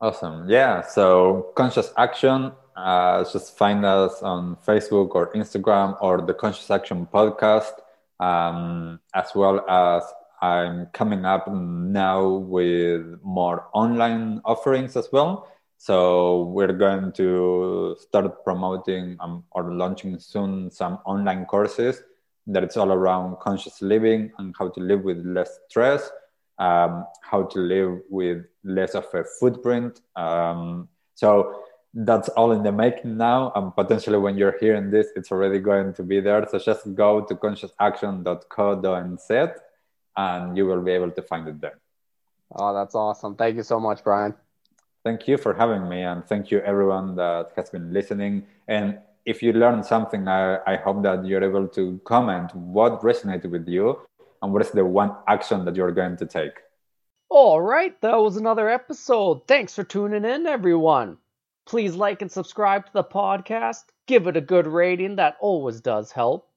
[0.00, 0.48] Awesome.
[0.48, 0.82] Yeah.
[0.82, 2.52] So, Conscious Action.
[2.76, 7.72] Uh, just find us on Facebook or Instagram or the Conscious Action podcast,
[8.20, 10.04] um, as well as
[10.42, 15.48] I'm coming up now with more online offerings as well.
[15.78, 22.02] So we're going to start promoting um, or launching soon some online courses
[22.46, 26.10] that it's all around conscious living and how to live with less stress,
[26.58, 30.00] um, how to live with less of a footprint.
[30.14, 31.62] Um, so
[31.92, 33.52] that's all in the making now.
[33.54, 36.46] And potentially when you're hearing this, it's already going to be there.
[36.50, 39.54] So just go to consciousaction.co.nz
[40.16, 41.78] and you will be able to find it there.
[42.54, 43.34] Oh, that's awesome.
[43.36, 44.34] Thank you so much, Brian.
[45.04, 48.46] Thank you for having me, and thank you everyone that has been listening.
[48.66, 53.50] And if you learned something, I, I hope that you're able to comment what resonated
[53.50, 54.00] with you
[54.42, 56.60] and what is the one action that you're going to take.
[57.28, 59.46] All right, that was another episode.
[59.46, 61.18] Thanks for tuning in, everyone.
[61.66, 66.12] Please like and subscribe to the podcast Give it a good rating, that always does
[66.12, 66.48] help.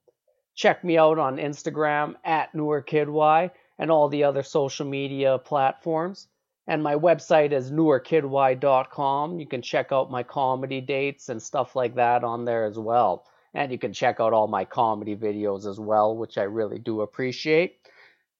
[0.56, 6.28] Check me out on Instagram at NewerKidY and all the other social media platforms.
[6.68, 9.40] And my website is newerkidY.com.
[9.40, 13.26] You can check out my comedy dates and stuff like that on there as well.
[13.56, 17.02] And you can check out all my comedy videos as well, which I really do
[17.02, 17.78] appreciate.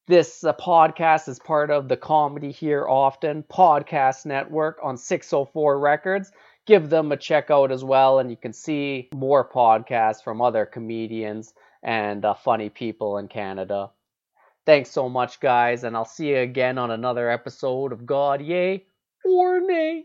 [0.06, 6.32] This uh, podcast is part of the Comedy Here Often podcast network on 604 Records.
[6.66, 10.66] Give them a check out as well, and you can see more podcasts from other
[10.66, 13.90] comedians and uh, funny people in Canada.
[14.66, 18.84] Thanks so much, guys, and I'll see you again on another episode of God Yay
[19.24, 20.04] or Nay.